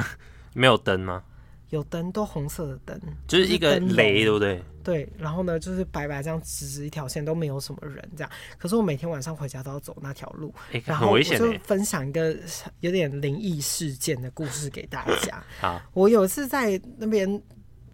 [0.54, 1.24] 没有灯吗？
[1.72, 4.64] 有灯，都红色的灯，就是一个雷，对不对？
[4.84, 8.30] 对，然后呢，就是白白这样直直一条线，都没有什么人这样。
[8.58, 12.36] 可是我每天晚上回家都要走那条路，欸、然后我就分享一个
[12.82, 15.42] 有点灵异事件的故事给大家。
[15.62, 17.42] 好，我有一次在那边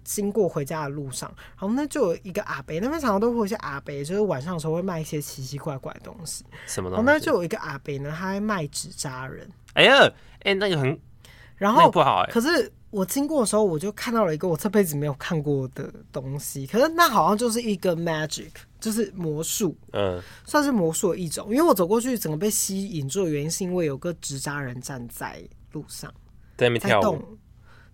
[0.03, 6.43] 经过回家的路上，然后那就有一个阿伯，那边常常都会有一些阿伯，就是晚上的时候会卖一些奇奇怪怪的东西。
[6.65, 7.05] 什么东西？
[7.05, 9.47] 然后那就有一个阿伯呢，他还卖纸扎人。
[9.73, 10.03] 哎呀，
[10.39, 10.99] 哎、欸，那个很，
[11.57, 12.73] 然后不好哎、欸，可是。
[12.89, 16.65] 我经过的时候，我就看到了一个我这辈子没有看过的东西。
[16.65, 21.49] 可是那好像就是一个 magic，就是魔术，嗯，算是魔术的一种。
[21.49, 26.13] 因为我走过去，整个被吸引住的原因，是因为有个纸扎人站在路上，
[26.57, 27.38] 在那边跳舞，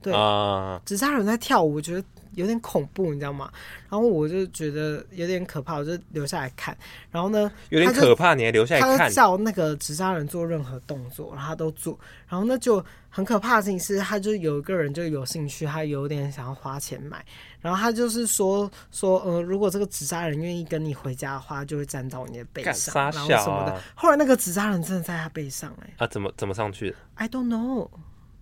[0.02, 2.04] 对啊，纸扎人在跳舞，我觉得。
[2.36, 3.52] 有点恐怖，你知道吗？
[3.90, 6.76] 然后我就觉得有点可怕，我就留下来看。
[7.12, 8.98] 然后呢，有点可怕，你还留下来看？
[8.98, 11.98] 他叫那个纸扎人做任何动作，然后他都做。
[12.28, 17.24] 然后那，就很可怕的事情是，他就有一个人就有兴趣，他有点想要花钱买。
[17.62, 23.82] 然后他就是说说，呃，如果这个纸扎人愿意跟你回家的话，就会站到你的背上，啊、然后什么的。
[23.96, 27.90] 后来那个纸扎人真的在他背上，欸，哎，啊，怎么怎么上去的？I don't know,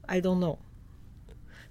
[0.07, 0.57] I don't know.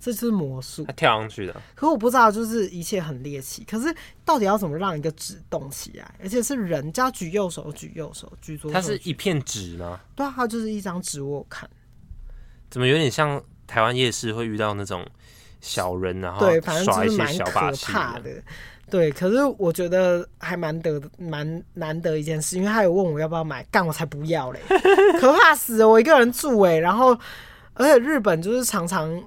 [0.01, 1.55] 这就是魔术，他跳上去的。
[1.74, 3.62] 可我不知道，就是一切很猎奇。
[3.64, 3.94] 可是
[4.24, 6.11] 到底要怎么让一个纸动起来？
[6.22, 10.01] 而且是人家举右手举右手举左手，它是一片纸吗？
[10.16, 11.20] 对啊，它就是一张纸。
[11.20, 11.68] 我看，
[12.70, 15.07] 怎么有点像台湾夜市会遇到那种
[15.61, 17.44] 小人，然后对，反正就是蛮可
[17.84, 18.42] 怕的。
[18.88, 24.61] 对，可是我觉得还蛮得蛮难得一件事，因为他有问我要不要买，干我才不要嘞，
[25.20, 25.86] 可怕死了！
[25.86, 27.11] 我一个人住哎，然后
[27.74, 29.22] 而且日本就是常常。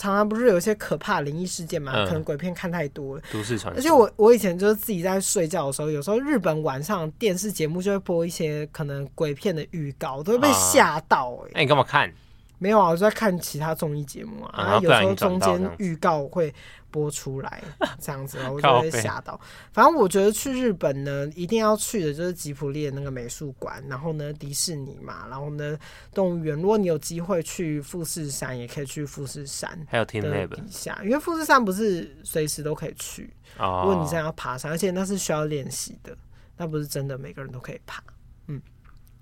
[0.00, 1.92] 常常不是有一些可怕灵异事件嘛？
[1.94, 3.78] 嗯、可能鬼片看太多了，都市传说。
[3.78, 11.50] 而且我我以前就是自己在睡觉的时候，有时候日本晚上电视节目就会播一些可能鬼片的预告，都会被吓到哎、欸。
[11.52, 12.10] 那、啊欸、你干嘛看？
[12.56, 14.54] 没有啊，我就在看其他综艺节目啊。
[14.56, 16.54] 然后有时候中间预告会
[16.90, 17.62] 播出来，
[18.00, 19.40] 这样子，我就会吓到。
[19.72, 25.78] 反正我觉得去日本呢，一定要去的就是吉普力的那个美术馆，然后呢迪士尼嘛，然后呢
[26.12, 26.56] 动物园。
[26.60, 33.32] 如果你有机会去富士山，也可以去富士山，还有天内底下，因为富士山不是随时都可以去。
[33.58, 36.16] 如果你现在要爬山，而且那是需要练习的，
[36.56, 38.02] 那不是真的每个人都可以爬。
[38.48, 38.60] 嗯，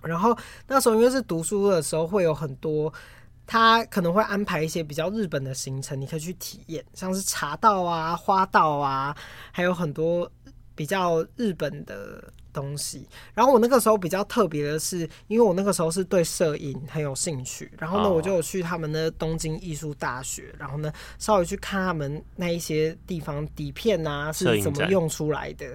[0.03, 2.93] 然后那时候因为是读书的时候，会有很多。
[3.51, 9.17] 他可能会安排一些比较日本的行程，你可以去体验，像是茶道啊、花道啊，
[9.51, 10.31] 还有很多
[10.75, 13.09] 比较日本的东西。
[13.33, 25.67] 然后我那个时候比较特别的是，因为我那个时候是对摄影很有兴趣，然后呢，我就有去他们的东京艺术大学，然后呢，稍微去看他们那一些地方底片啊是怎么用出来的。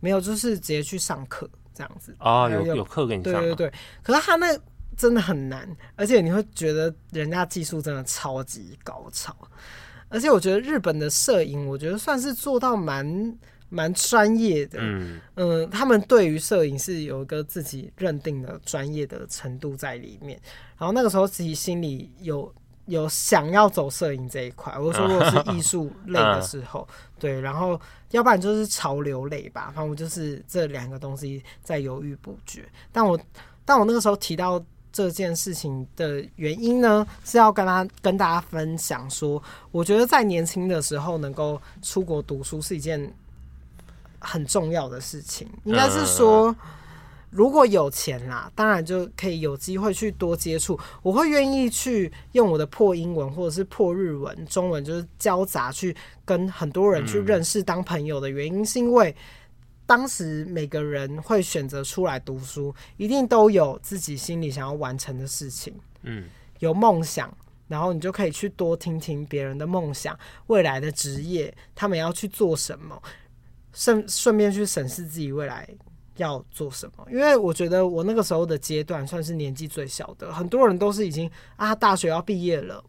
[0.00, 2.16] 没有，就是直接去上课这样子。
[2.18, 3.34] 哦，有有课给你上。
[3.34, 4.58] 对对对，可是他那。
[4.96, 9.34] 真的很难，而且你会觉得人家技术真的超级高超，
[10.08, 13.38] 而且我觉得日本的摄影，我觉得算是做到蛮
[13.70, 14.78] 蛮专业的。
[14.82, 20.38] 嗯嗯，他们对于摄影是有一个自己认定的专业的程度在里面。
[20.76, 26.86] 然后那个时候自己心里有有想要走摄影这一块，我说如果是艺术类的时候，
[27.18, 27.80] 对，然后
[28.10, 32.68] 要不然就是潮流类吧，反正我就是这两个东西在犹豫不决。
[32.92, 33.18] 但我
[33.64, 34.62] 但我那个时候提到。
[34.92, 43.12] 这件事情的原因呢，是要跟他跟大家分享说，我觉得在年轻的时候能够出国读书是一件
[44.18, 45.48] 很重要的事情。
[45.64, 46.54] 应该是说，
[47.30, 50.78] 如果有钱啦，当然就可以有机会去多接触。
[51.02, 59.16] 我会愿意去用我的破英文或者是破日文、中文，就是交杂去跟很多人去认识、当朋友的原因，是因为。
[59.92, 66.24] 当时每个人会选择出来读书，一定都有自己心里想要完成的事情，嗯，
[66.60, 67.30] 有梦想，
[67.68, 72.98] 然后你就可以去多听听别人的梦想、未来的职业，他们要去做什么，
[73.74, 75.68] 顺顺便去审视自己未来
[76.16, 77.06] 要做什么。
[77.10, 82.82] 因为我觉得我那个时候的阶段算是年纪最小的，很多人都是已经啊大学要毕业了。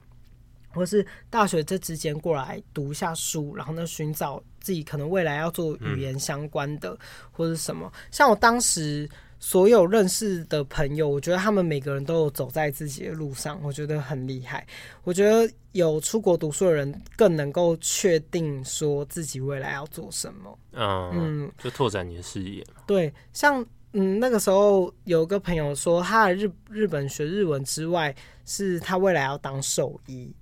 [0.75, 6.97] 或是大学这之间过来读一下书，然后呢，寻找自己可能未来要做语言相关的，
[7.31, 7.91] 或者什么。
[8.09, 9.07] 像我当时
[9.37, 14.65] 所有认识的朋友，我觉得他们每个人都有走在自己的路上，我觉得很厉害。
[15.03, 20.57] 我觉得有出国读书的人更能够确定说自己未来要做什么。
[20.71, 22.65] 嗯，嗯，就拓展你的视野。
[22.87, 30.33] 对，像嗯那个时候有个朋友说，他在日日本学日文之外，是他未来要当兽医。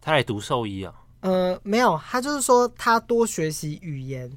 [0.00, 0.92] 他来读兽医啊？
[1.24, 4.30] 呃，没有，他就是说他多学习语言，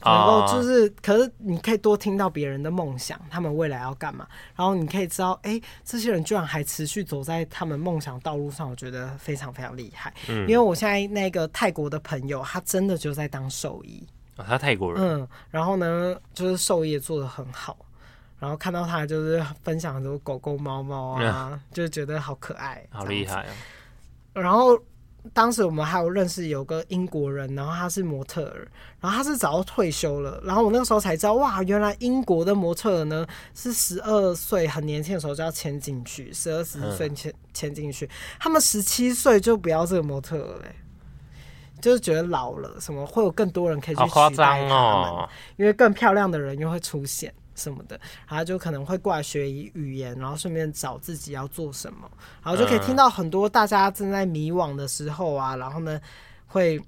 [0.00, 4.26] 然后就是，哦、可是你可以多听到别人的梦想，他们未来要干嘛，
[4.56, 10.12] 然后你可以知道，哎、欸，这些人居然还持续走在他们梦想道路上，我觉得非常非常厉害。
[10.28, 14.04] 嗯，因为我现在那个泰国的朋友，他真的就在当兽医
[14.34, 15.00] 啊、哦，他泰国人。
[15.00, 17.76] 嗯，然后呢，就是兽医也做得很好，
[18.40, 23.54] 然后看到他就是分享很多狗狗、猫猫啊，嗯、就觉得好可爱，好厉害啊。
[24.32, 24.76] 然后。
[25.32, 28.68] 当时我们还有认识有个英国人，然后他是模特儿，
[29.00, 38.08] 然后他是早就退休了，然后我那个时候才知道，哇，原来英国的模特儿呢是十二岁很年轻的时候就要签进去，十二十岁签签进去，
[38.38, 40.74] 他们十七岁就不要这个模特儿嘞，
[41.80, 47.32] 就是觉得老了，什么会有更多人可以去取代他们，哦、因为更漂亮的人又会出现。
[47.54, 47.98] 什么的，
[48.28, 52.10] 然后就可能会过来学语言，然后顺便找自己要做什么，
[52.42, 56.00] 然后就可以听到很多大家正在迷惘的时候啊，然后呢，
[56.46, 56.80] 会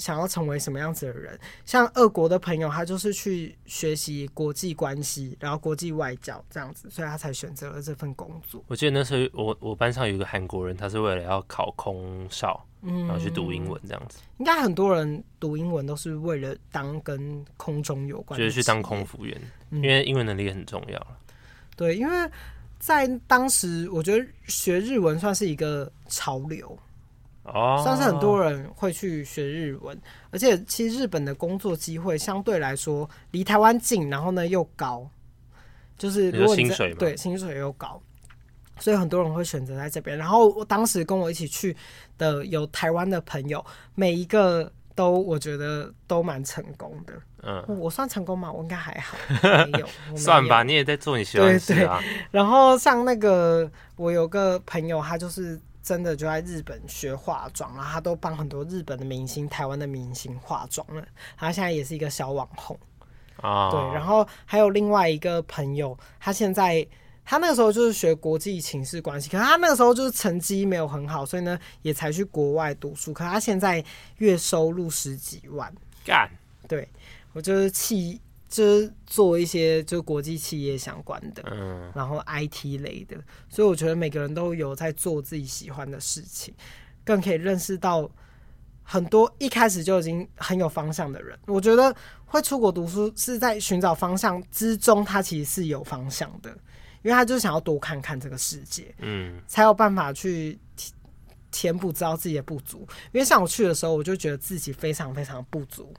[0.00, 1.38] 想要成为什么样子的人。
[1.64, 8.64] 像俄国的朋友，他就是去学习国际关系，然后国际外交这样子，所以他才选择了这份工作。
[8.66, 12.66] 我记得那时候我我班上有一个韩国人，他是为了要考空少。
[12.82, 19.38] 然后去读英文这样子，应该很多人读英文都是为了当跟空中有关，就是去当空服员，
[19.70, 21.06] 因为英文能力很重要。
[21.76, 22.30] 对，因为
[22.78, 26.74] 在当时，我觉得学日文算是一个潮流
[27.44, 35.08] 哦，算是很多人会去学日文，而且其实日本的工作机会相对来说离台湾近，然后呢又高，
[35.98, 38.00] 就是如果你薪水对薪水又高。
[38.78, 40.16] 所以很多人会选择在这边。
[40.16, 41.76] 然后我当时跟我一起去
[42.16, 43.62] 的有台湾的朋友，
[43.94, 47.12] 每一个都我觉得都蛮成功的。
[47.42, 48.50] 嗯，我算成功吗？
[48.50, 49.18] 我应该还好，
[49.70, 49.88] 没有。
[50.16, 51.98] 算吧，你也在做你喜欢的事啊。
[52.00, 52.26] 对对。
[52.30, 61.04] 然后像那个，我有个朋友，他就是真的就在日本学化妆，然后他都帮很多日本的明星、台湾的明星化妆了。
[61.36, 62.78] 他现在也是一个小网红
[63.36, 63.70] 啊。
[63.70, 66.86] 对，然后还有另外一个朋友，他现在。
[67.22, 73.12] 他那个时候就是学国际情势关系，可是他那个时候就是成绩没有很好，所以呢也才去国外读书。
[73.12, 73.84] 可是他现在
[74.16, 75.72] 月收入十几万，
[76.04, 76.28] 干，
[76.66, 76.88] 对，
[77.32, 78.20] 我就是企，
[78.50, 83.16] 就是做一些就国际企业相关的，嗯，然后 IT 类的，
[83.48, 86.52] 所以我觉得每个人都有在做自己喜欢的事情，
[87.04, 88.10] 更可以认识到
[88.82, 91.38] 很多一开始就已经很有方向的人。
[91.46, 91.94] 我觉得
[92.26, 96.54] 会出国读书是在寻找方向之中，他其实是有方向的。
[97.02, 100.58] 因为他就是想要多看看这个世界，嗯，才有办法去
[101.50, 102.80] 填补知道自己的不足。
[103.12, 105.94] 因为像我去的时候，我就觉得自己非常非常不足，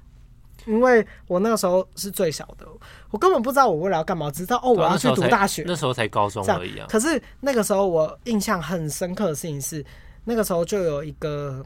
[0.66, 2.66] 因为我那个时候是最小的，
[3.10, 5.64] 我根本不知道我未来要干嘛，只知道哦，我要去读大学。
[5.66, 6.88] 那时候才高中而已啊。
[6.90, 9.86] 可是那个时候我印象很深刻的事情是，
[10.24, 11.66] 那个时候就有一个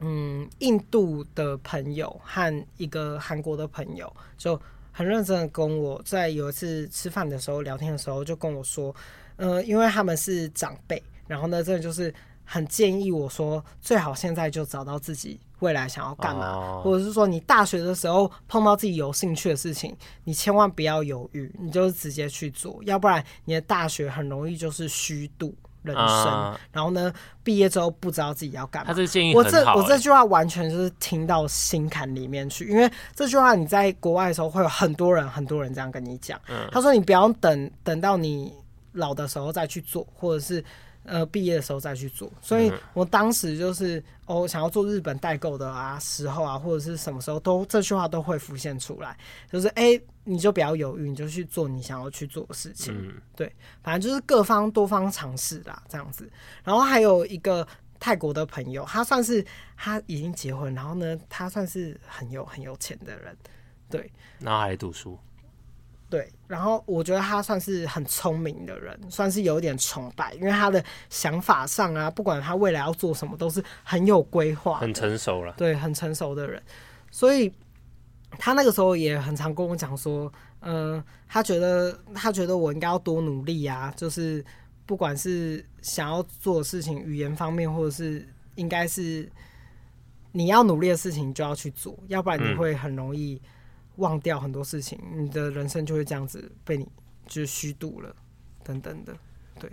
[0.00, 4.60] 嗯印度的朋友和一个韩国的朋友就。
[4.94, 8.94] 很认真的跟我在有一次吃饭的时候聊天的时候，就跟我说，
[9.36, 12.12] 呃，因为他们是长辈，然后呢，真的就是
[12.52, 16.84] 很建议我说，最好现在就找到自己未来想要干嘛，oh.
[16.84, 25.54] 或者是说你大学的时候碰到自己有兴趣的事情，你千万不要犹豫，你就直接去做，要不然你的大学很容易就是虚度。
[25.82, 28.86] 人生，嗯、然后呢，毕业之后不知道自己要干嘛。
[28.86, 36.40] 他这个建议我这我这句话完全就是听到心坎里面去，因为这句话你在国外的时候会有很多人很多人这样跟你讲。
[36.48, 38.52] 嗯、他说你不要等等到你
[38.92, 40.64] 老的时候再去做，或者是。
[41.04, 49.18] 呃，毕业的时候再去做，所以我当时就是哦，想要做日本代购的啊时候啊，或者是什么时候都这句话都会浮现出来，
[49.50, 56.30] 就是哎、欸，你就不要犹豫，你就去做你想要去做的事情，嗯、对，反正就是各方多方尝试啦，这样子。
[56.62, 57.66] 然后还有一个
[57.98, 59.44] 泰国的朋友，他算是
[59.76, 63.36] 他已经结婚，然后呢，他算是很有很有钱的人，
[63.90, 65.18] 对，然后还读书。
[66.12, 75.54] 对，然后我觉得他算是很聪明的人，算是有点崇拜，因为他的想法上啊，不管他未来要做什么，都是很有规划，很成熟了。
[75.56, 76.62] 对，很成熟的人，
[77.10, 77.50] 所以
[78.32, 84.44] 他那个时候也很常跟我讲说，嗯、呃，他觉得他觉得我应该要多努力啊，就是
[84.84, 89.26] 不管是想要做的事情，语言方面，或者是应该是
[90.32, 93.40] 你要努力的事情，就要去做，要不然你会很容易。
[93.96, 96.88] 忘掉很多事情，你的人生就会这样子被你
[97.26, 98.14] 就是虚度了，
[98.64, 99.14] 等等的。
[99.60, 99.70] 对，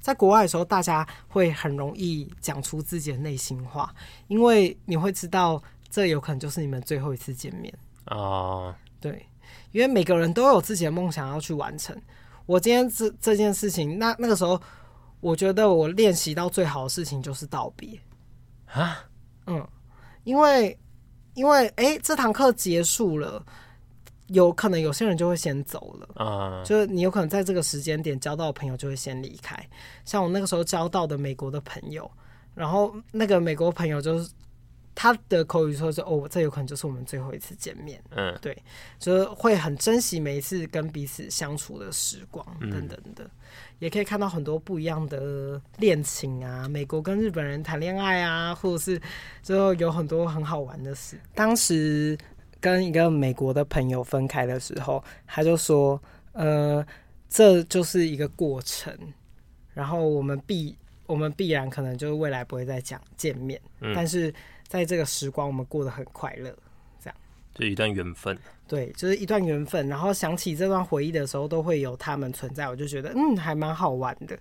[0.00, 3.94] 在国外的时候，大家会很容易讲出自己的内心话，
[4.26, 7.72] 因为你会知道这有可能就是你们最后一次见面
[8.06, 8.74] 啊。
[9.00, 9.26] 对，
[9.70, 11.94] 因为每个人都有自己的梦想要去完成。
[12.46, 14.60] 我今天这这件事情，那那个时候，
[15.20, 18.00] 我觉得我练习到最好的事情就是道别
[18.64, 19.04] 啊。
[19.46, 19.68] 嗯，
[20.24, 20.78] 因为。
[21.38, 23.40] 因为哎，这堂课结束了，
[24.26, 26.64] 有可能有些人就会先走了啊，uh.
[26.66, 29.56] 就是你有可能在这个时间点交到的朋友就会先离开。
[30.04, 32.10] 像我那个时候交到的美国的朋友，
[32.56, 34.28] 然后那个美国朋友就是
[34.96, 38.02] 他的口语说是哦，这有可能就是我们最后一次见面。
[38.10, 38.60] 嗯，对，
[38.98, 43.30] 就是会很珍惜每一次跟彼此相处的时光等等的，嗯、
[43.78, 49.00] 也可以看到很多不一样的恋情啊，美国跟日本人谈恋爱啊，或者是
[49.42, 51.18] 最后有很多很好玩的事。
[51.34, 52.16] 当时
[52.60, 56.00] 跟一个美国的朋友分开的时候，他就说，
[56.32, 56.84] 呃，
[57.28, 58.96] 这就是一个过程，
[59.74, 60.76] 然后我们必。
[61.06, 63.58] 我们必然可能就是未来不会再讲见面，
[63.94, 64.30] 但是
[64.66, 66.54] 在这个时光，我们过得很快乐，
[67.02, 67.16] 这样
[67.54, 68.38] 这一段缘分。
[68.68, 69.88] 对，就是一段缘分。
[69.88, 74.38] 然后想起这段回忆的时候，都会有他们存在，我就觉得嗯，还蛮好玩的。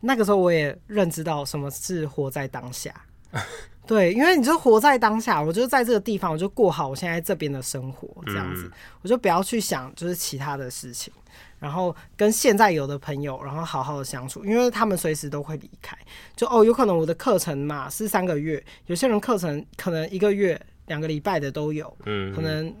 [0.00, 2.94] 那个时候我也认知到什么是活在当下。
[3.86, 8.72] 对，因为你就活在当下，我就在这个地方，我就过好我现在这边的生活，这样子，嗯，
[9.02, 11.12] 我就不要去想就是其他的事情。
[11.58, 15.96] 然后跟现在有的朋友，然后好好的相处，因为他们随时都会离开。
[16.34, 22.72] 就哦，有可能我的课程嘛是三个月，有些人课程可能一个月、两个礼拜的都有，嗯，可能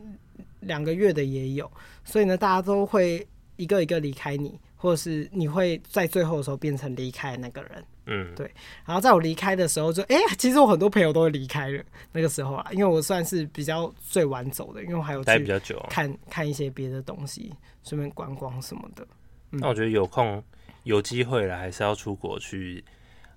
[0.60, 1.70] 两个月的也有。
[2.04, 7.84] 所以呢，大家都会一个一个离开你，或者是你会在最后的时候变成离开那个人。
[8.06, 8.50] 嗯，对。
[8.84, 17.52] 然后在我离开的时候就，就哎，其实我很多朋友都会离开了那个时候啊，因为我算是比较最晚走的，因为我还有待比较久，看看一些别的东西，
[17.84, 19.06] 顺便观光什么的。
[19.52, 20.42] 嗯、那我觉得有空
[20.82, 22.82] 有机会了，还是要出国去，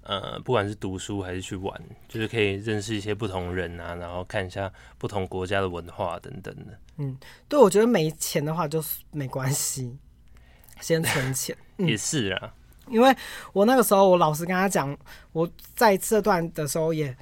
[0.03, 6.77] 呃，不管是读书还是去玩，就是可以认识一些不同人啊，然后看一下不同国家的文化等等的。
[6.97, 9.97] 嗯，对，我觉得没钱的话就没关系，
[10.81, 12.53] 先存钱、嗯、也是啊。
[12.89, 13.15] 因为
[13.53, 14.95] 我那个时候，我老实跟他讲，
[15.31, 17.15] 我在这段的时候，也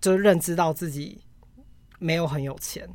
[0.00, 1.20] 就认知到自己
[1.98, 2.88] 没有很有钱，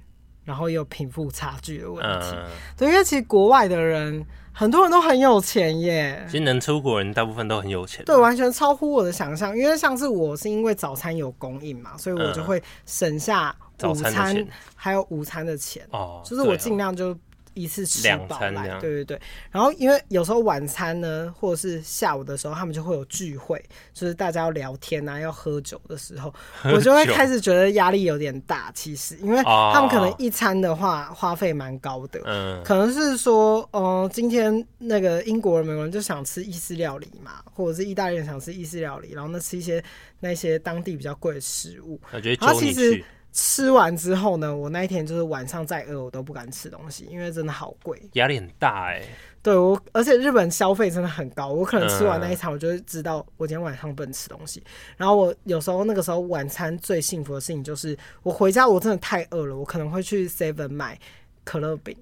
[0.43, 2.35] 然后也有贫富差距的问题。
[2.35, 4.25] 嗯、对，因为其实国外的人
[4.59, 6.21] 很多人都很有钱耶。
[6.25, 8.03] 其实能出国人大部分都很有钱。
[8.03, 9.57] 对，完全超乎我的想象。
[9.57, 15.87] 因为上次我是因为早餐有供应嘛，所以我就会省下午餐，餐还有午餐的钱。
[15.91, 17.17] 哦，就是我尽量就。
[17.53, 19.21] 一次吃饱来，对对对。
[19.51, 26.33] 然后因为有时候晚餐呢，或者是下午的时候，他们就会有聚会，就是大家要聊天啊，要喝酒的时候，
[26.65, 28.71] 我就会开始觉得压力有点大。
[28.73, 39.83] 其实，因为他们可能一餐的话花费蛮高的，嗯，可能是说，嗯，今天那个英国人、美国人就想吃意式料理嘛，或者是意大利人想吃意式料理，然后呢吃一些
[40.19, 41.99] 那些当地比较贵的食物。
[42.11, 43.03] 然后其实。
[43.31, 49.07] 吃完之后呢，我那一天就是晚上再饿，我都不敢吃东西，因为真的好贵，压力很大哎、欸。
[49.41, 54.59] 对我，而且日本消费真的很高，我可能吃完那一餐，我就会知道我今天晚上不能吃东西。
[54.59, 54.65] 嗯、
[54.97, 60.99] 然后我有时候那个时候晚餐最幸福的事情就是，我回家我真的太饿了，我可能会去 Seven 买
[61.45, 61.95] 可乐饼、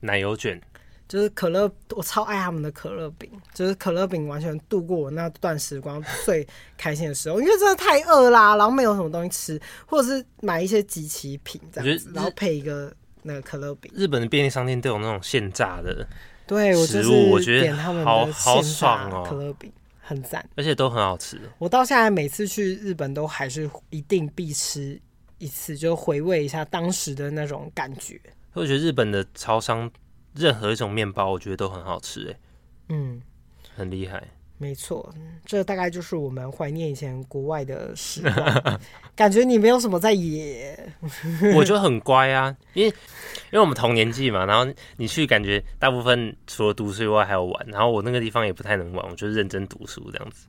[0.00, 0.60] 奶油卷。
[1.12, 3.30] 就是可乐，我超爱他们的可乐饼。
[3.52, 6.46] 就是可乐饼完全度过我那段时光 最
[6.78, 12.90] 开心的时候，因为真的太饿啦，然后没有什么东西吃，或者是买一些即期品这样子，然后配一个
[13.24, 13.92] 那个可乐饼。
[13.94, 16.08] 日本的便利商店都有那种现炸的，
[16.46, 21.38] 对，我就是我觉得他们的好爽哦，可乐饼很赞，而且都很好吃。
[21.58, 24.98] 我到现在每次去日本都还是一定必吃
[25.36, 28.18] 一次，就回味一下当时的那种感觉。
[28.54, 29.90] 我觉得日本的超商。
[30.34, 32.38] 任何一种面包，我觉得都很好吃，哎，
[32.88, 33.20] 嗯，
[33.76, 34.22] 很厉害，
[34.58, 35.12] 没错，
[35.44, 38.80] 这大概就是我们怀念以前国外的时光。
[39.14, 40.78] 感觉你没有什么在野，
[41.54, 50.46] 我觉得很乖啊，因为因为我们同年纪嘛，然后你去感觉大部分除了读书以外还有玩，然后我那个地方也不太能玩，我就是认真读书这样子。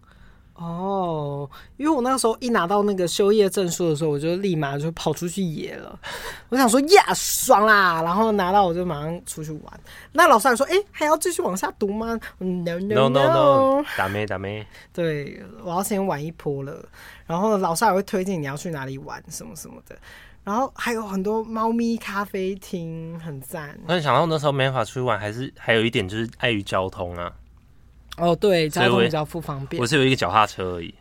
[0.55, 5.99] 哦，因为我那个时候一拿到那个修业证书的时候，我就立马就跑出去野了。
[6.49, 8.01] 我想说呀，爽啦！
[8.03, 9.79] 然后拿到我就马上出去玩。
[10.11, 14.65] 那老师还说，哎、欸，还要继续往下读吗？No no no no，打咩打咩。
[14.93, 16.85] 对，我要先玩一波了。
[17.25, 19.97] 然后老师还会推荐你要去哪里玩什么什么的。
[20.43, 23.75] 然后还有很多猫咪咖啡厅，很赞。
[23.87, 27.31] 那想到那时候没法出去玩，还是还有一点就是碍于交通啊。
[28.17, 29.81] 哦，对，交通比较不方便。
[29.81, 30.93] 我是有一个脚踏车而已，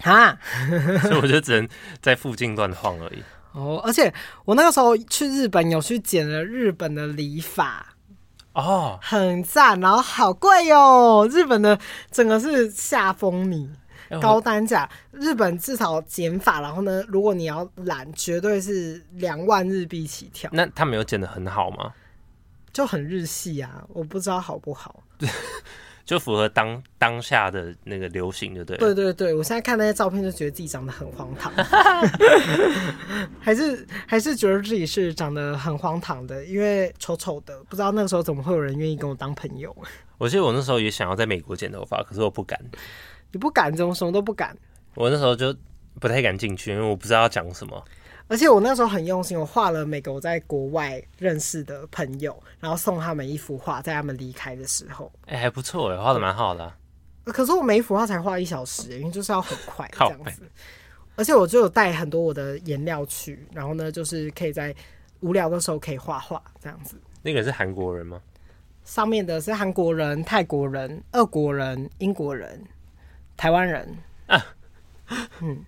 [0.00, 0.38] 哈，
[1.02, 1.68] 所以我就只能
[2.00, 3.22] 在附近乱晃而已。
[3.52, 4.12] 哦，而且
[4.46, 7.86] 我那个时候去日本有去剪了日本的理发，
[8.54, 11.78] 哦，很赞，然后好贵哟，日本的
[12.10, 13.68] 整个是下风靡，
[14.20, 14.88] 高单价。
[15.10, 20.48] 日本至少剪法，然后呢，如果你要染，绝对是两万日币起跳。
[20.54, 21.92] 那他没有剪的很好吗？
[22.72, 25.02] 就很日系啊，我不知道好不好。
[26.04, 28.76] 就符合当当下的那个流行，就对。
[28.76, 31.52] 对对对，我现在看那些照片，就觉得自己长得很荒唐，
[33.40, 39.74] 还是还是觉得自己是长得很荒唐的，因为丑丑的，不知道那个时候怎么会有人愿意跟我当朋友。
[40.18, 42.58] 我记得我那时候也想要在美国剪头发，可是我不敢。
[43.32, 44.56] 你不敢，怎么什么都不敢？
[44.94, 45.54] 我那时候就
[46.00, 47.82] 不太敢进去，因为我不知道要讲什么。
[48.32, 55.12] 而且我那时候很用心，我画了每个我在国外认识的朋友，然后送他们一幅画，在他们离开的时候。
[55.26, 56.74] 哎、欸，还不错哎，画的蛮好的、啊。
[57.24, 60.50] 可是我每一幅画才画一小时，因为就是要很快这样子。
[61.14, 64.74] 而且我就有带很多我的颜料去，然后呢，就是可以在
[65.20, 66.96] 无聊的时候可以画画这样子。
[67.20, 68.18] 那个是韩国人吗？
[68.82, 72.64] 上面的是韩国人、泰国人、俄国人、英国人、
[73.36, 73.94] 台湾人。
[74.26, 74.42] 啊，
[75.40, 75.62] 嗯，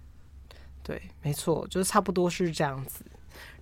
[0.85, 3.05] 对，没错，就是差不多是这样子。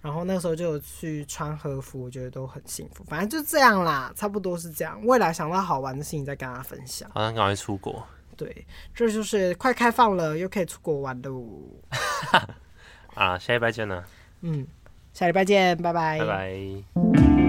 [0.02, 3.02] 然后那时候就有去穿和服，我觉得都很幸福。
[3.04, 5.00] 反正就这样啦，差不多是这样。
[5.06, 7.08] 未来想到好玩的事情再跟大家分享。
[7.14, 8.04] 好像赶快出国。
[8.36, 11.46] 对，这就是快开放了，又可以出国玩喽。
[13.14, 14.04] 啊，下礼拜见呢。
[14.40, 14.66] 嗯，
[15.12, 16.18] 下礼拜见，拜拜。
[16.18, 17.41] 拜拜。